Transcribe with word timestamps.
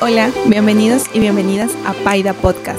Hola, 0.00 0.30
bienvenidos 0.46 1.06
y 1.12 1.18
bienvenidas 1.18 1.72
a 1.84 1.92
Paida 1.92 2.32
Podcast. 2.32 2.78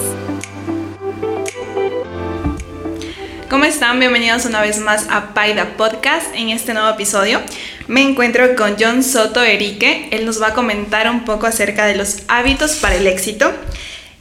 ¿Cómo 3.50 3.66
están? 3.66 4.00
Bienvenidos 4.00 4.46
una 4.46 4.62
vez 4.62 4.80
más 4.80 5.06
a 5.10 5.34
Paida 5.34 5.76
Podcast 5.76 6.34
en 6.34 6.48
este 6.48 6.72
nuevo 6.72 6.88
episodio. 6.88 7.42
Me 7.88 8.00
encuentro 8.00 8.56
con 8.56 8.76
John 8.80 9.02
Soto 9.02 9.42
Erique. 9.42 10.08
Él 10.12 10.24
nos 10.24 10.40
va 10.40 10.48
a 10.48 10.54
comentar 10.54 11.10
un 11.10 11.26
poco 11.26 11.46
acerca 11.46 11.84
de 11.84 11.94
los 11.94 12.22
hábitos 12.28 12.76
para 12.76 12.94
el 12.94 13.06
éxito. 13.06 13.52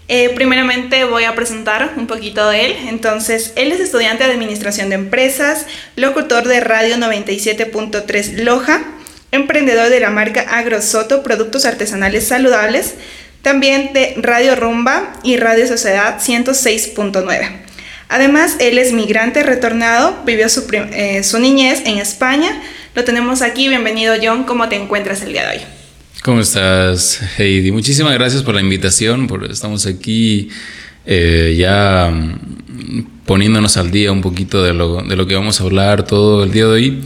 Eh, 0.09 0.31
primeramente 0.35 1.05
voy 1.05 1.23
a 1.23 1.35
presentar 1.35 1.93
un 1.95 2.05
poquito 2.05 2.49
de 2.49 2.65
él. 2.65 2.75
Entonces, 2.89 3.53
él 3.55 3.71
es 3.71 3.79
estudiante 3.79 4.25
de 4.25 4.33
Administración 4.33 4.89
de 4.89 4.95
Empresas, 4.95 5.67
locutor 5.95 6.49
de 6.49 6.59
Radio 6.59 6.97
97.3 6.97 8.43
Loja, 8.43 8.81
emprendedor 9.31 9.89
de 9.89 9.99
la 9.99 10.09
marca 10.09 10.41
AgroSoto, 10.41 11.23
productos 11.23 11.65
artesanales 11.65 12.27
saludables, 12.27 12.95
también 13.41 13.93
de 13.93 14.15
Radio 14.17 14.55
Rumba 14.55 15.13
y 15.23 15.37
Radio 15.37 15.67
Sociedad 15.67 16.19
106.9. 16.19 17.49
Además, 18.09 18.57
él 18.59 18.79
es 18.79 18.91
migrante 18.91 19.43
retornado, 19.43 20.17
vivió 20.25 20.49
su, 20.49 20.65
eh, 20.73 21.23
su 21.23 21.39
niñez 21.39 21.83
en 21.85 21.99
España. 21.99 22.49
Lo 22.95 23.03
tenemos 23.03 23.43
aquí. 23.43 23.67
Bienvenido, 23.69 24.15
John. 24.21 24.45
¿Cómo 24.45 24.67
te 24.67 24.75
encuentras 24.75 25.21
el 25.21 25.31
día 25.31 25.47
de 25.47 25.57
hoy? 25.57 25.63
¿Cómo 26.23 26.41
estás, 26.41 27.21
Heidi? 27.37 27.71
Muchísimas 27.71 28.13
gracias 28.13 28.41
por 28.41 28.55
la 28.55 28.61
invitación. 28.61 29.27
Por, 29.27 29.49
estamos 29.49 29.85
aquí 29.85 30.49
eh, 31.05 31.55
ya 31.57 32.11
mm, 32.11 33.25
poniéndonos 33.25 33.77
al 33.77 33.91
día 33.91 34.11
un 34.11 34.21
poquito 34.21 34.63
de 34.63 34.73
lo, 34.73 35.03
de 35.03 35.15
lo 35.15 35.27
que 35.27 35.35
vamos 35.35 35.61
a 35.61 35.63
hablar 35.63 36.05
todo 36.05 36.43
el 36.43 36.51
día 36.51 36.65
de 36.65 36.71
hoy. 36.71 37.01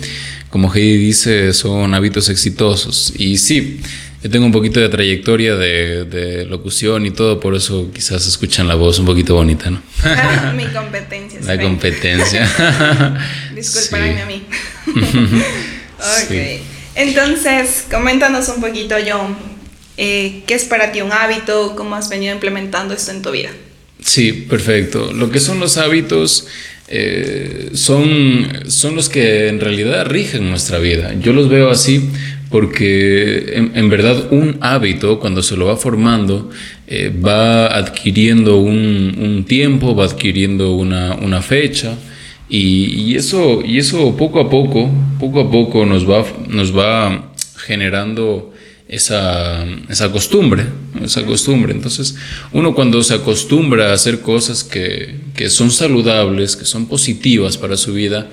Como 0.53 0.71
Heidi 0.71 0.98
dice, 0.98 1.52
son 1.52 1.95
hábitos 1.95 2.30
exitosos. 2.30 3.12
Y 3.17 3.39
sí, 3.39 3.80
yo 4.21 4.30
tengo 4.30 4.45
un 4.45 4.52
poquito 4.52 4.79
de 4.79 4.88
trayectoria 4.88 5.55
de, 5.55 6.46
locución 6.48 7.07
y 7.07 7.09
todo, 7.09 7.40
por 7.40 7.55
eso 7.55 7.90
quizás 7.91 8.27
escuchan 8.27 8.68
la 8.68 8.76
voz 8.76 8.99
un 8.99 9.07
poquito 9.07 9.34
bonita, 9.34 9.71
¿no? 9.71 9.81
Mi 10.55 10.68
competencia. 10.68 11.40
La 11.41 11.59
competencia. 11.59 12.48
Disculparme 13.55 14.21
a 14.21 14.26
mí. 14.27 14.43
ok. 15.98 16.62
Entonces, 16.93 17.85
coméntanos 17.90 18.48
un 18.49 18.62
poquito, 18.62 18.93
John, 19.04 19.35
eh, 19.98 20.43
¿qué 20.46 20.54
es 20.54 20.65
para 20.65 20.91
ti 20.91 21.01
un 21.01 21.12
hábito? 21.12 21.76
¿Cómo 21.76 21.96
has 21.96 22.09
venido 22.09 22.31
implementando 22.31 22.93
esto 22.93 23.09
en 23.09 23.24
tu 23.24 23.31
vida? 23.31 23.49
Sí, 24.05 24.34
perfecto. 24.34 25.12
Lo 25.13 25.31
que 25.31 25.40
son 25.40 25.59
los 25.59 25.77
hábitos 25.77 26.46
eh, 26.87 27.70
son, 27.73 28.48
son 28.67 28.95
los 28.95 29.09
que 29.09 29.48
en 29.48 29.59
realidad 29.59 30.05
rigen 30.05 30.49
nuestra 30.49 30.79
vida. 30.79 31.13
Yo 31.20 31.34
los 31.34 31.49
veo 31.49 31.70
así 31.70 32.09
porque 32.49 33.53
en, 33.55 33.90
verdad 33.90 34.27
un 34.31 34.57
hábito, 34.62 35.20
cuando 35.20 35.41
se 35.41 35.57
lo 35.57 35.65
va 35.65 35.75
formando, 35.75 36.51
eh, 36.85 37.12
va 37.12 37.65
adquiriendo 37.75 38.57
un, 38.57 39.43
tiempo, 39.48 39.95
va 39.95 40.05
adquiriendo 40.05 40.75
una, 40.75 41.15
una 41.15 41.41
fecha. 41.41 41.95
Y, 42.48 43.15
eso, 43.15 43.63
y 43.65 43.79
eso 43.79 44.15
poco 44.15 44.40
a 44.40 44.51
poco, 44.51 44.87
poco 45.20 45.40
a 45.40 45.49
poco 45.49 45.87
nos 45.87 46.07
va, 46.07 46.23
nos 46.47 46.77
va 46.77 47.34
generando 47.57 48.52
esa, 48.87 49.65
esa 49.89 50.12
costumbre, 50.12 50.65
esa 51.03 51.26
costumbre. 51.26 51.73
Entonces, 51.73 52.15
uno 52.51 52.76
cuando 52.76 53.01
se 53.03 53.13
acostumbra 53.13 53.91
a 53.91 53.93
hacer 53.93 54.21
cosas 54.21 54.63
que, 54.63 55.15
que 55.35 55.49
son 55.49 55.71
saludables, 55.71 56.55
que 56.55 56.65
son 56.65 56.87
positivas 56.87 57.57
para 57.57 57.77
su 57.77 57.93
vida, 57.93 58.29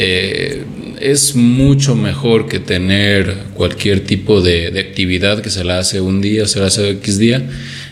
eh, 0.00 0.64
es 1.00 1.34
mucho 1.34 1.96
mejor 1.96 2.48
que 2.48 2.60
tener 2.60 3.36
cualquier 3.54 4.04
tipo 4.04 4.40
de, 4.40 4.70
de, 4.70 4.80
actividad 4.80 5.42
que 5.42 5.50
se 5.50 5.64
la 5.64 5.80
hace 5.80 6.00
un 6.00 6.20
día, 6.20 6.46
se 6.46 6.60
la 6.60 6.66
hace 6.66 6.90
X 6.90 7.18
día, 7.18 7.48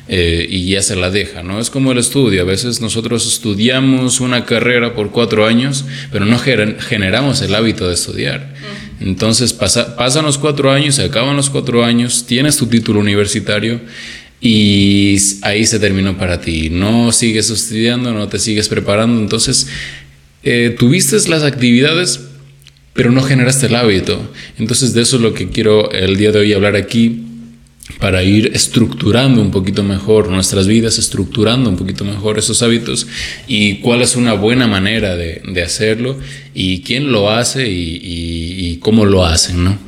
eh, 0.09 0.47
y 0.49 0.69
ya 0.71 0.83
se 0.83 0.95
la 0.95 1.11
deja, 1.11 1.43
¿no? 1.43 1.59
Es 1.59 1.69
como 1.69 1.91
el 1.91 1.99
estudio, 1.99 2.43
a 2.43 2.45
veces 2.45 2.81
nosotros 2.81 3.27
estudiamos 3.27 4.21
una 4.21 4.45
carrera 4.45 4.95
por 4.95 5.11
cuatro 5.11 5.47
años, 5.47 5.85
pero 6.13 6.25
no 6.27 6.39
generamos 6.39 7.43
el 7.43 7.53
hábito 7.53 7.89
de 7.89 7.95
estudiar. 7.95 8.55
Entonces 9.01 9.53
pasa, 9.53 9.97
pasan 9.97 10.25
los 10.25 10.39
cuatro 10.39 10.71
años, 10.71 10.95
se 10.95 11.05
acaban 11.05 11.37
los 11.37 11.51
cuatro 11.51 11.85
años, 11.85 12.25
tienes 12.27 12.57
tu 12.57 12.67
título 12.67 13.01
universitario 13.01 13.81
y 14.41 15.17
ahí 15.43 15.67
se 15.67 15.79
terminó 15.79 16.17
para 16.17 16.41
ti. 16.41 16.71
No 16.71 17.13
sigues 17.13 17.51
estudiando, 17.51 18.13
no 18.13 18.29
te 18.29 18.39
sigues 18.39 18.69
preparando, 18.69 19.21
entonces 19.21 19.69
eh, 20.43 20.75
tuviste 20.79 21.17
las 21.29 21.43
actividades, 21.43 22.21
pero 22.95 23.11
no 23.11 23.23
generaste 23.23 23.67
el 23.67 23.77
hábito. 23.77 24.33
Entonces 24.59 24.95
de 24.95 25.03
eso 25.03 25.17
es 25.17 25.23
lo 25.23 25.35
que 25.35 25.51
quiero 25.51 25.91
el 25.91 26.17
día 26.17 26.33
de 26.33 26.39
hoy 26.39 26.53
hablar 26.53 26.77
aquí 26.77 27.23
para 27.99 28.23
ir 28.23 28.51
estructurando 28.55 29.41
un 29.41 29.51
poquito 29.51 29.83
mejor 29.83 30.29
nuestras 30.29 30.67
vidas, 30.67 30.99
estructurando 30.99 31.71
un 31.71 31.77
poquito 31.77 32.05
mejor 32.05 32.39
esos 32.39 32.63
hábitos 32.63 33.07
y 33.47 33.79
cuál 33.79 34.03
es 34.03 34.17
una 34.17 34.35
buena 34.35 34.67
manera 34.67 35.17
de, 35.17 35.63
hacerlo 35.65 36.19
y 36.55 36.83
quién 36.83 37.11
lo 37.11 37.31
hace 37.31 37.67
y, 37.69 38.79
cómo 38.81 39.05
lo 39.05 39.25
hacen, 39.25 39.65
¿no? 39.65 39.79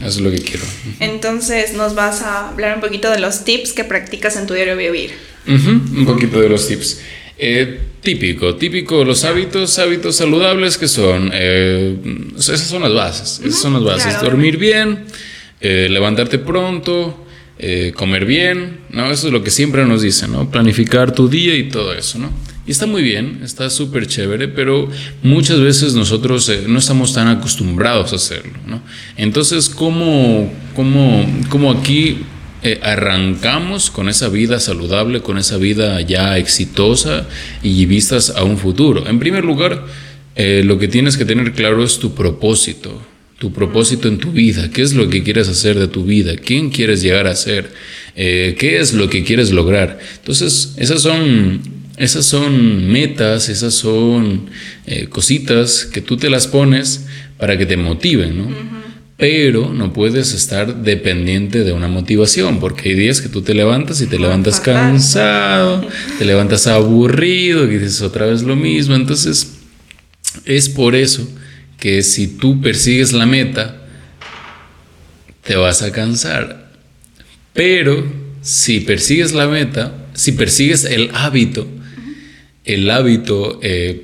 Eso 0.00 0.18
es 0.18 0.20
lo 0.20 0.30
que 0.30 0.38
quiero. 0.38 0.64
Entonces 1.00 1.74
nos 1.74 1.94
vas 1.94 2.22
a 2.22 2.50
hablar 2.50 2.76
un 2.76 2.80
poquito 2.82 3.10
de 3.10 3.20
los 3.20 3.44
tips 3.44 3.72
que 3.72 3.84
practicas 3.84 4.36
en 4.36 4.46
tu 4.46 4.54
diario 4.54 4.76
vivir. 4.76 5.12
Un 5.46 6.04
poquito 6.04 6.40
de 6.40 6.48
los 6.48 6.68
tips. 6.68 7.00
Eh, 7.36 7.80
típico, 8.00 8.54
típico, 8.56 9.04
los 9.04 9.24
hábitos, 9.24 9.78
hábitos 9.78 10.16
saludables 10.16 10.78
que 10.78 10.86
son, 10.86 11.30
eh, 11.32 11.96
esas 12.38 12.60
son 12.60 12.82
las 12.82 12.94
bases, 12.94 13.40
esas 13.44 13.60
son 13.60 13.72
las 13.72 13.82
bases, 13.82 14.20
dormir 14.20 14.56
bien, 14.56 15.04
eh, 15.60 15.88
levantarte 15.90 16.38
pronto, 16.38 17.23
eh, 17.56 17.92
comer 17.94 18.24
bien, 18.24 18.80
¿no? 18.90 19.12
Eso 19.12 19.28
es 19.28 19.32
lo 19.32 19.44
que 19.44 19.50
siempre 19.50 19.84
nos 19.86 20.02
dicen, 20.02 20.32
¿no? 20.32 20.50
Planificar 20.50 21.12
tu 21.12 21.28
día 21.28 21.54
y 21.54 21.68
todo 21.68 21.94
eso, 21.94 22.18
¿no? 22.18 22.32
Y 22.66 22.72
está 22.72 22.86
muy 22.86 23.02
bien, 23.02 23.42
está 23.44 23.70
súper 23.70 24.08
chévere, 24.08 24.48
pero 24.48 24.88
muchas 25.22 25.60
veces 25.60 25.94
nosotros 25.94 26.48
eh, 26.48 26.64
no 26.66 26.80
estamos 26.80 27.14
tan 27.14 27.28
acostumbrados 27.28 28.12
a 28.12 28.16
hacerlo, 28.16 28.54
¿no? 28.66 28.82
Entonces, 29.16 29.68
¿cómo, 29.68 30.52
cómo, 30.74 31.24
cómo 31.48 31.70
aquí 31.70 32.22
eh, 32.64 32.80
arrancamos 32.82 33.88
con 33.88 34.08
esa 34.08 34.28
vida 34.28 34.58
saludable, 34.58 35.20
con 35.20 35.38
esa 35.38 35.56
vida 35.56 36.00
ya 36.00 36.36
exitosa 36.38 37.28
y 37.62 37.86
vistas 37.86 38.30
a 38.30 38.42
un 38.42 38.58
futuro? 38.58 39.06
En 39.06 39.20
primer 39.20 39.44
lugar, 39.44 39.84
lo 40.36 40.78
que 40.80 40.88
tienes 40.88 41.16
que 41.16 41.24
tener 41.24 41.52
claro 41.52 41.84
es 41.84 42.00
tu 42.00 42.12
propósito 42.12 43.00
tu 43.38 43.52
propósito 43.52 44.08
en 44.08 44.18
tu 44.18 44.32
vida, 44.32 44.70
qué 44.70 44.82
es 44.82 44.94
lo 44.94 45.08
que 45.08 45.22
quieres 45.22 45.48
hacer 45.48 45.78
de 45.78 45.88
tu 45.88 46.04
vida, 46.04 46.36
quién 46.36 46.70
quieres 46.70 47.02
llegar 47.02 47.26
a 47.26 47.34
ser, 47.34 47.70
eh, 48.16 48.56
qué 48.58 48.78
es 48.78 48.92
lo 48.92 49.08
que 49.10 49.24
quieres 49.24 49.50
lograr. 49.50 49.98
Entonces, 50.16 50.74
esas 50.76 51.02
son, 51.02 51.60
esas 51.96 52.24
son 52.24 52.90
metas, 52.90 53.48
esas 53.48 53.74
son 53.74 54.46
eh, 54.86 55.06
cositas 55.08 55.84
que 55.84 56.00
tú 56.00 56.16
te 56.16 56.30
las 56.30 56.46
pones 56.46 57.06
para 57.38 57.58
que 57.58 57.66
te 57.66 57.76
motiven, 57.76 58.38
¿no? 58.38 58.74
Pero 59.16 59.72
no 59.72 59.92
puedes 59.92 60.32
estar 60.34 60.82
dependiente 60.82 61.62
de 61.62 61.72
una 61.72 61.86
motivación, 61.86 62.58
porque 62.58 62.90
hay 62.90 62.94
días 62.96 63.20
que 63.20 63.28
tú 63.28 63.42
te 63.42 63.54
levantas 63.54 64.00
y 64.00 64.06
te 64.06 64.18
levantas 64.18 64.58
cansado, 64.60 65.86
te 66.18 66.24
levantas 66.24 66.66
aburrido, 66.66 67.64
y 67.64 67.78
dices 67.78 68.02
otra 68.02 68.26
vez 68.26 68.42
lo 68.42 68.56
mismo. 68.56 68.94
Entonces, 68.94 69.54
es 70.44 70.68
por 70.68 70.96
eso 70.96 71.28
que 71.78 72.02
si 72.02 72.28
tú 72.28 72.60
persigues 72.60 73.12
la 73.12 73.26
meta, 73.26 73.82
te 75.42 75.56
vas 75.56 75.82
a 75.82 75.92
cansar. 75.92 76.70
Pero 77.52 78.04
si 78.40 78.80
persigues 78.80 79.32
la 79.32 79.46
meta, 79.46 80.06
si 80.14 80.32
persigues 80.32 80.84
el 80.84 81.10
hábito, 81.14 81.66
el 82.64 82.90
hábito 82.90 83.60
eh, 83.62 84.02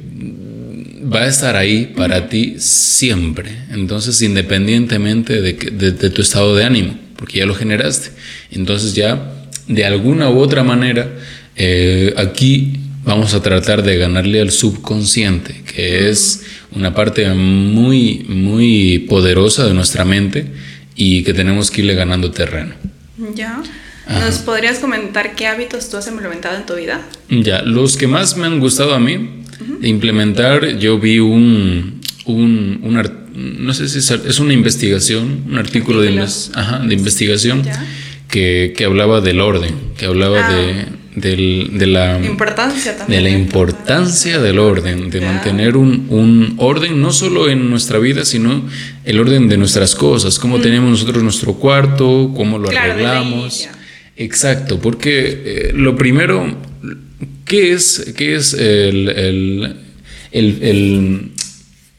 va 1.12 1.22
a 1.22 1.28
estar 1.28 1.56
ahí 1.56 1.92
para 1.96 2.28
ti 2.28 2.56
siempre. 2.58 3.50
Entonces, 3.70 4.20
independientemente 4.22 5.40
de, 5.40 6.10
tu 6.10 6.22
estado 6.22 6.54
de 6.54 6.64
ánimo, 6.64 6.98
porque 7.16 7.38
ya 7.38 7.46
lo 7.46 7.54
generaste. 7.54 8.10
Entonces 8.50 8.94
ya, 8.94 9.32
de 9.66 9.84
alguna 9.84 10.30
u 10.30 10.38
otra 10.38 10.62
manera, 10.62 11.08
eh, 11.56 12.14
aquí 12.16 12.78
vamos 13.04 13.34
a 13.34 13.42
tratar 13.42 13.82
de 13.82 13.96
ganarle 13.96 14.40
al 14.40 14.50
subconsciente, 14.50 15.62
que 15.74 16.08
es 16.10 16.44
una 16.72 16.94
parte 16.94 17.28
muy, 17.30 18.24
muy 18.28 19.00
poderosa 19.08 19.66
de 19.66 19.74
nuestra 19.74 20.04
mente 20.04 20.46
y 20.94 21.22
que 21.24 21.32
tenemos 21.32 21.70
que 21.70 21.80
irle 21.80 21.94
ganando 21.94 22.30
terreno. 22.30 22.74
Ya. 23.34 23.62
¿Nos 24.08 24.38
podrías 24.38 24.80
comentar 24.80 25.36
qué 25.36 25.46
hábitos 25.46 25.88
tú 25.88 25.96
has 25.96 26.08
implementado 26.08 26.56
en 26.56 26.66
tu 26.66 26.74
vida? 26.74 27.00
Ya, 27.28 27.62
los 27.62 27.96
que 27.96 28.08
más 28.08 28.36
me 28.36 28.46
han 28.46 28.58
gustado 28.58 28.94
a 28.94 28.98
mí 29.00 29.40
implementar, 29.82 30.78
yo 30.78 30.98
vi 30.98 31.18
un, 31.20 32.00
un, 32.24 33.12
no 33.34 33.74
sé 33.74 33.88
si 33.88 33.98
es, 33.98 34.40
una 34.40 34.52
investigación, 34.52 35.44
un 35.48 35.58
artículo 35.58 36.00
de, 36.00 36.10
de, 36.10 36.94
investigación 36.94 37.62
que, 38.28 38.74
que, 38.76 38.84
hablaba 38.84 39.20
del 39.20 39.40
orden, 39.40 39.74
que 39.96 40.06
hablaba 40.06 40.46
ah. 40.46 40.54
de 40.54 40.99
de 41.14 41.86
la 41.86 42.20
importancia 42.24 42.96
de 43.06 43.20
la 43.20 43.30
importancia 43.30 44.38
del 44.38 44.58
orden, 44.58 45.10
de 45.10 45.20
mantener 45.20 45.76
un, 45.76 46.54
orden 46.58 47.00
no 47.00 47.12
solo 47.12 47.50
en 47.50 47.68
nuestra 47.68 47.98
vida, 47.98 48.24
sino 48.24 48.62
el 49.04 49.18
orden 49.18 49.48
de 49.48 49.56
nuestras 49.56 49.94
cosas, 49.94 50.38
cómo 50.38 50.58
mm. 50.58 50.62
tenemos 50.62 50.90
nosotros 50.90 51.22
nuestro 51.22 51.54
cuarto, 51.54 52.32
cómo 52.36 52.58
lo 52.58 52.68
arreglamos. 52.68 53.68
Exacto, 54.16 54.78
porque 54.80 55.42
eh, 55.44 55.72
lo 55.74 55.96
primero, 55.96 56.56
¿qué 57.44 57.72
es, 57.72 58.12
qué 58.16 58.36
es 58.36 58.52
el, 58.52 59.08
el, 59.08 59.76
el, 60.30 61.32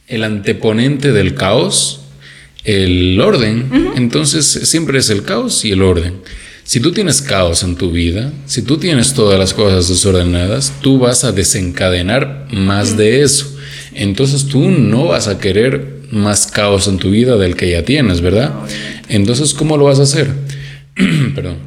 el, 0.07 0.23
anteponente 0.23 1.11
del 1.11 1.33
caos? 1.33 1.97
El 2.63 3.19
orden. 3.19 3.91
Entonces 3.95 4.45
siempre 4.45 4.99
es 4.99 5.09
el 5.09 5.23
caos 5.23 5.65
y 5.65 5.71
el 5.71 5.81
orden. 5.81 6.13
Si 6.71 6.79
tú 6.79 6.93
tienes 6.93 7.21
caos 7.21 7.63
en 7.63 7.75
tu 7.75 7.91
vida, 7.91 8.31
si 8.45 8.61
tú 8.61 8.77
tienes 8.77 9.13
todas 9.13 9.37
las 9.37 9.53
cosas 9.53 9.89
desordenadas, 9.89 10.71
tú 10.81 10.99
vas 10.99 11.25
a 11.25 11.33
desencadenar 11.33 12.47
más 12.49 12.95
de 12.95 13.23
eso. 13.23 13.53
Entonces 13.93 14.47
tú 14.47 14.71
no 14.71 15.07
vas 15.07 15.27
a 15.27 15.37
querer 15.37 16.03
más 16.11 16.47
caos 16.47 16.87
en 16.87 16.97
tu 16.97 17.09
vida 17.09 17.35
del 17.35 17.57
que 17.57 17.69
ya 17.69 17.83
tienes, 17.83 18.21
¿verdad? 18.21 18.53
Entonces, 19.09 19.53
¿cómo 19.53 19.75
lo 19.75 19.83
vas 19.83 19.99
a 19.99 20.03
hacer? 20.03 20.31
Perdón. 21.35 21.57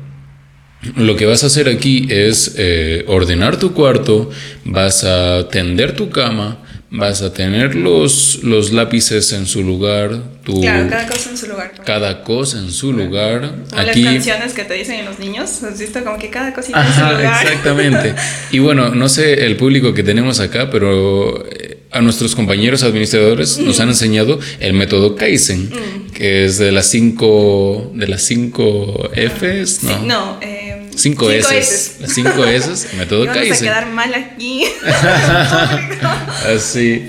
Lo 0.97 1.17
que 1.17 1.27
vas 1.27 1.45
a 1.45 1.49
hacer 1.49 1.69
aquí 1.69 2.07
es 2.09 2.55
eh, 2.57 3.05
ordenar 3.07 3.59
tu 3.59 3.75
cuarto, 3.75 4.31
vas 4.65 5.05
a 5.05 5.49
tender 5.51 5.95
tu 5.95 6.09
cama, 6.09 6.64
vas 6.91 7.23
a 7.23 7.33
tener 7.33 7.75
los, 7.75 8.41
los 8.43 8.73
lápices 8.73 9.33
en 9.33 9.47
su 9.47 9.63
lugar. 9.63 10.23
Tu, 10.45 10.61
claro, 10.61 10.89
cada 10.89 11.07
cosa 11.07 11.31
en 11.31 11.37
su 11.37 11.47
lugar. 11.47 11.73
Cada 11.85 12.23
cosa 12.23 12.59
en 12.59 12.71
su 12.71 12.93
lugar. 12.93 13.55
Aquí, 13.77 14.03
las 14.03 14.15
canciones 14.15 14.53
que 14.53 14.65
te 14.65 14.75
dicen 14.75 15.01
en 15.01 15.07
los 15.07 15.19
niños, 15.19 15.63
has 15.63 15.79
visto 15.79 16.03
como 16.05 16.19
que 16.19 16.31
cada 16.31 16.53
cosita 16.53 16.87
en 16.87 16.95
su 16.95 17.01
lugar. 17.01 17.43
Exactamente. 17.43 18.15
y 18.53 18.59
bueno, 18.59 18.95
no 18.95 19.09
sé 19.09 19.45
el 19.47 19.57
público 19.57 19.93
que 19.95 20.03
tenemos 20.03 20.41
acá, 20.41 20.71
pero 20.71 21.45
eh, 21.47 21.79
a 21.91 22.01
nuestros 22.01 22.35
compañeros 22.35 22.83
administradores 22.83 23.59
nos 23.59 23.79
han 23.81 23.89
enseñado 23.89 24.39
el 24.61 24.73
método 24.73 25.15
Kaizen, 25.15 25.71
mm. 25.71 26.11
que 26.13 26.45
es 26.45 26.59
de 26.59 26.73
las 26.73 26.87
cinco, 26.87 27.93
de 27.95 28.09
las 28.09 28.23
cinco 28.23 29.11
Fs, 29.15 29.83
¿no? 29.85 30.01
Sí, 30.01 30.07
no, 30.07 30.39
eh, 30.41 30.64
Cinco, 30.97 31.31
S. 31.31 31.97
Las 32.01 32.13
cinco 32.15 32.45
S, 32.45 32.89
método 32.97 33.27
Kaizen. 33.27 33.43
Vamos 33.43 33.61
a 33.61 33.65
quedar 33.65 33.91
mal 33.91 34.15
aquí. 34.15 34.65
Así. 36.55 37.03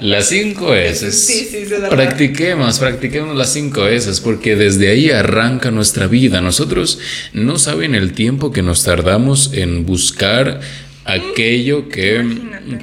Las 0.00 0.28
cinco 0.28 0.74
S. 0.74 1.10
Sí, 1.12 1.48
sí, 1.50 1.66
sí, 1.66 1.74
practiquemos, 1.90 2.78
practiquemos 2.78 3.36
las 3.36 3.52
cinco 3.52 3.86
S, 3.86 4.20
porque 4.22 4.56
desde 4.56 4.88
ahí 4.88 5.10
arranca 5.10 5.70
nuestra 5.70 6.06
vida. 6.06 6.40
Nosotros 6.40 6.98
no 7.32 7.58
saben 7.58 7.94
el 7.94 8.12
tiempo 8.12 8.52
que 8.52 8.62
nos 8.62 8.84
tardamos 8.84 9.50
en 9.52 9.84
buscar 9.84 10.60
aquello 11.04 11.88
que, 11.88 12.24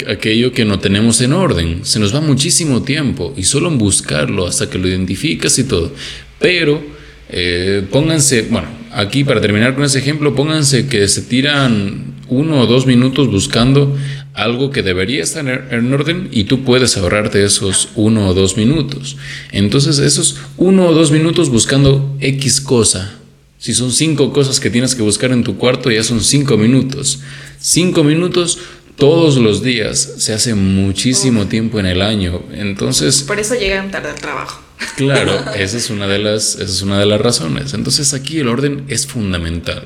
aquello 0.07 0.51
que 0.51 0.65
no 0.65 0.80
tenemos 0.80 1.21
en 1.21 1.33
orden. 1.33 1.86
Se 1.86 2.00
nos 2.00 2.13
va 2.13 2.21
muchísimo 2.21 2.83
tiempo 2.83 3.33
y 3.36 3.44
solo 3.44 3.69
en 3.69 3.77
buscarlo 3.77 4.47
hasta 4.47 4.69
que 4.69 4.77
lo 4.77 4.88
identificas 4.88 5.57
y 5.59 5.63
todo. 5.63 5.94
Pero 6.39 6.81
eh, 7.30 7.83
pónganse, 7.89 8.44
bueno, 8.44 8.81
aquí 8.94 9.24
para 9.24 9.42
terminar 9.42 9.76
con 9.76 9.84
ese 9.84 10.00
ejemplo, 10.00 10.36
pónganse 10.36 10.88
que 10.88 11.08
se 11.08 11.22
tiran 11.22 12.16
uno 12.28 12.62
o 12.62 12.68
dos 12.68 12.86
minutos 12.86 13.30
buscando 13.30 13.98
algo 14.34 14.72
que 14.72 14.84
debería 14.84 15.24
estar 15.24 15.68
en 15.72 15.94
orden 15.94 16.30
y 16.32 16.46
tú 16.46 16.64
puedes 16.64 16.96
ahorrarte 16.98 17.44
esos 17.44 17.90
uno 17.96 18.30
o 18.30 18.34
dos 18.34 18.58
minutos. 18.58 19.18
Entonces 19.52 20.00
esos 20.00 20.38
uno 20.58 20.88
o 20.88 20.94
dos 20.94 21.12
minutos 21.12 21.50
buscando 21.50 22.16
X 22.20 22.62
cosa. 22.62 23.16
Si 23.58 23.74
son 23.74 23.92
cinco 23.92 24.34
cosas 24.34 24.60
que 24.60 24.70
tienes 24.70 24.96
que 24.96 25.04
buscar 25.04 25.32
en 25.32 25.44
tu 25.44 25.58
cuarto, 25.58 25.92
ya 25.92 26.04
son 26.04 26.22
cinco 26.22 26.58
minutos. 26.58 27.20
Cinco 27.60 28.04
minutos 28.04 28.58
todos 28.96 29.38
los 29.38 29.62
días 29.62 30.14
se 30.18 30.34
hace 30.34 30.56
muchísimo 30.56 31.48
tiempo 31.48 31.80
en 31.80 31.86
el 31.86 32.02
año. 32.02 32.42
Entonces... 32.54 33.24
Por 33.24 33.40
eso 33.40 33.56
llegan 33.56 33.92
tarde 33.92 34.10
al 34.10 34.16
trabajo. 34.16 34.62
Claro, 34.95 35.33
esa 35.56 35.78
es 35.78 35.89
una 35.89 36.07
de 36.07 36.19
las, 36.19 36.56
esa 36.56 36.63
es 36.63 36.81
una 36.81 37.00
de 37.00 37.06
las 37.06 37.22
razones. 37.22 37.74
Entonces 37.74 38.13
aquí 38.13 38.39
el 38.39 38.48
orden 38.48 38.83
es 38.88 39.07
fundamental. 39.07 39.83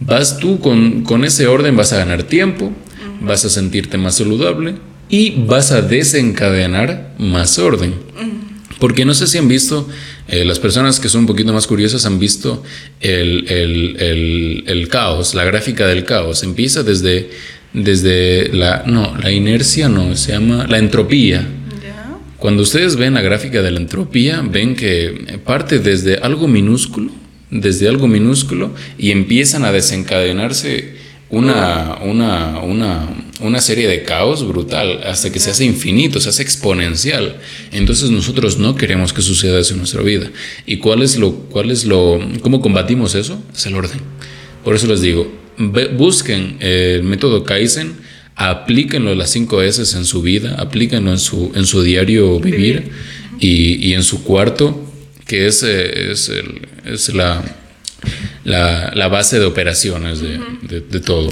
Vas 0.00 0.38
tú 0.38 0.60
con, 0.60 1.02
con 1.02 1.24
ese 1.24 1.46
orden, 1.46 1.76
vas 1.76 1.92
a 1.92 1.98
ganar 1.98 2.24
tiempo, 2.24 2.72
vas 3.20 3.44
a 3.44 3.50
sentirte 3.50 3.96
más 3.96 4.16
saludable 4.16 4.74
y 5.08 5.44
vas 5.46 5.70
a 5.70 5.82
desencadenar 5.82 7.14
más 7.18 7.58
orden. 7.58 7.94
Porque 8.80 9.04
no 9.04 9.14
sé 9.14 9.26
si 9.26 9.38
han 9.38 9.48
visto, 9.48 9.88
eh, 10.28 10.44
las 10.44 10.58
personas 10.58 11.00
que 11.00 11.08
son 11.08 11.22
un 11.22 11.26
poquito 11.26 11.52
más 11.52 11.66
curiosas 11.66 12.04
han 12.06 12.18
visto 12.18 12.62
el, 13.00 13.46
el, 13.48 13.96
el, 14.00 14.64
el, 14.66 14.88
caos, 14.88 15.34
la 15.34 15.44
gráfica 15.44 15.86
del 15.86 16.04
caos. 16.04 16.42
Empieza 16.42 16.82
desde, 16.82 17.30
desde 17.72 18.52
la, 18.52 18.82
no, 18.84 19.16
la 19.16 19.30
inercia 19.30 19.88
no, 19.88 20.16
se 20.16 20.32
llama 20.32 20.66
la 20.68 20.78
entropía. 20.78 21.46
Cuando 22.44 22.62
ustedes 22.62 22.96
ven 22.96 23.14
la 23.14 23.22
gráfica 23.22 23.62
de 23.62 23.70
la 23.70 23.80
entropía, 23.80 24.42
ven 24.42 24.76
que 24.76 25.38
parte 25.46 25.78
desde 25.78 26.16
algo 26.18 26.46
minúsculo, 26.46 27.10
desde 27.50 27.88
algo 27.88 28.06
minúsculo, 28.06 28.74
y 28.98 29.12
empiezan 29.12 29.64
a 29.64 29.72
desencadenarse 29.72 30.92
una, 31.30 32.00
una, 32.02 32.58
una, 32.58 33.08
una, 33.40 33.60
serie 33.62 33.88
de 33.88 34.02
caos 34.02 34.46
brutal 34.46 35.00
hasta 35.04 35.32
que 35.32 35.40
se 35.40 35.52
hace 35.52 35.64
infinito, 35.64 36.20
se 36.20 36.28
hace 36.28 36.42
exponencial. 36.42 37.40
Entonces 37.72 38.10
nosotros 38.10 38.58
no 38.58 38.74
queremos 38.74 39.14
que 39.14 39.22
suceda 39.22 39.58
eso 39.58 39.72
en 39.72 39.78
nuestra 39.78 40.02
vida. 40.02 40.30
¿Y 40.66 40.76
cuál 40.76 41.00
es 41.00 41.16
lo, 41.16 41.32
cuál 41.32 41.72
lo, 41.86 42.20
cómo 42.42 42.60
combatimos 42.60 43.14
eso? 43.14 43.42
Es 43.56 43.64
el 43.64 43.74
orden. 43.74 44.00
Por 44.62 44.74
eso 44.74 44.86
les 44.86 45.00
digo, 45.00 45.32
busquen 45.96 46.58
el 46.60 47.04
método 47.04 47.42
Kaizen 47.42 48.04
aplíquenlo 48.36 49.14
las 49.14 49.30
5 49.30 49.62
S 49.62 49.96
en 49.96 50.04
su 50.04 50.22
vida, 50.22 50.56
aplíquenlo 50.58 51.10
en 51.10 51.18
su, 51.18 51.52
en 51.54 51.66
su 51.66 51.82
diario 51.82 52.40
vivir 52.40 52.90
y, 53.38 53.86
y 53.86 53.94
en 53.94 54.02
su 54.02 54.24
cuarto, 54.24 54.80
que 55.26 55.46
es, 55.46 55.62
eh, 55.62 56.12
es, 56.12 56.28
el, 56.28 56.68
es 56.84 57.14
la, 57.14 57.42
la, 58.44 58.92
la, 58.94 59.08
base 59.08 59.38
de 59.38 59.46
operaciones 59.46 60.20
de, 60.20 60.38
de, 60.80 61.00
todo. 61.00 61.30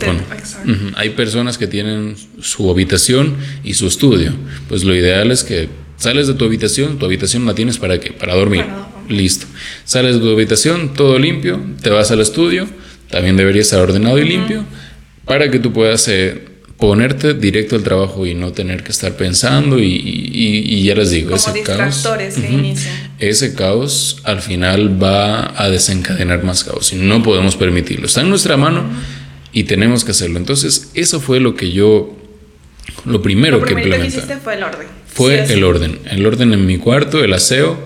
hay 0.96 1.10
personas 1.10 1.58
que 1.58 1.66
tienen 1.66 2.16
su 2.40 2.70
habitación 2.70 3.36
y 3.64 3.74
su 3.74 3.86
estudio. 3.86 4.32
Pues 4.68 4.84
lo 4.84 4.94
ideal 4.94 5.30
es 5.30 5.44
que 5.44 5.68
sales 5.96 6.26
de 6.26 6.34
tu 6.34 6.44
habitación, 6.44 6.98
tu 6.98 7.06
habitación 7.06 7.44
la 7.44 7.54
tienes 7.54 7.78
para 7.78 7.98
qué? 8.00 8.12
Para 8.12 8.34
dormir. 8.34 8.64
Listo. 9.08 9.46
Sales 9.84 10.14
de 10.14 10.20
tu 10.20 10.30
habitación, 10.30 10.94
todo 10.94 11.18
limpio, 11.18 11.60
te 11.82 11.90
vas 11.90 12.10
al 12.12 12.20
estudio, 12.20 12.66
también 13.10 13.36
debería 13.36 13.62
estar 13.62 13.80
ordenado 13.80 14.18
y 14.18 14.24
limpio, 14.24 14.64
para 15.24 15.50
que 15.50 15.58
tú 15.58 15.72
puedas... 15.72 16.06
Eh, 16.08 16.51
ponerte 16.82 17.34
directo 17.34 17.76
al 17.76 17.84
trabajo 17.84 18.26
y 18.26 18.34
no 18.34 18.50
tener 18.50 18.82
que 18.82 18.90
estar 18.90 19.12
pensando 19.12 19.78
y, 19.78 19.84
y, 19.86 20.82
ya 20.82 20.96
les 20.96 21.10
digo, 21.10 21.32
ese 21.32 21.62
caos, 21.62 22.08
ese 23.20 23.54
caos 23.54 24.20
al 24.24 24.42
final 24.42 25.00
va 25.00 25.54
a 25.56 25.70
desencadenar 25.70 26.42
más 26.42 26.64
caos 26.64 26.92
y 26.92 26.96
no 26.96 27.22
podemos 27.22 27.54
permitirlo. 27.54 28.06
Está 28.06 28.22
en 28.22 28.30
nuestra 28.30 28.56
mano 28.56 28.82
y 29.52 29.62
tenemos 29.62 30.04
que 30.04 30.10
hacerlo. 30.10 30.40
Entonces, 30.40 30.90
eso 30.94 31.20
fue 31.20 31.38
lo 31.38 31.54
que 31.54 31.70
yo, 31.70 32.16
lo 33.04 33.22
primero 33.22 33.62
que 33.62 33.74
implementé. 33.74 34.20
fue 34.42 34.54
el 34.56 34.64
orden. 34.64 34.88
Fue 35.06 35.52
el 35.52 35.62
orden. 35.62 36.00
El 36.10 36.26
orden 36.26 36.52
en 36.52 36.66
mi 36.66 36.78
cuarto, 36.78 37.22
el 37.22 37.32
aseo, 37.32 37.78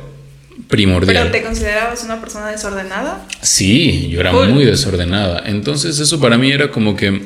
primordial. 0.68 1.28
¿Pero 1.30 1.30
te 1.32 1.42
considerabas 1.42 2.02
una 2.02 2.18
persona 2.18 2.50
desordenada? 2.50 3.26
Sí, 3.42 4.08
yo 4.08 4.20
era 4.20 4.32
muy 4.32 4.64
desordenada. 4.64 5.42
Entonces, 5.44 5.98
eso 5.98 6.18
para 6.18 6.38
mí 6.38 6.50
era 6.50 6.70
como 6.70 6.96
que 6.96 7.20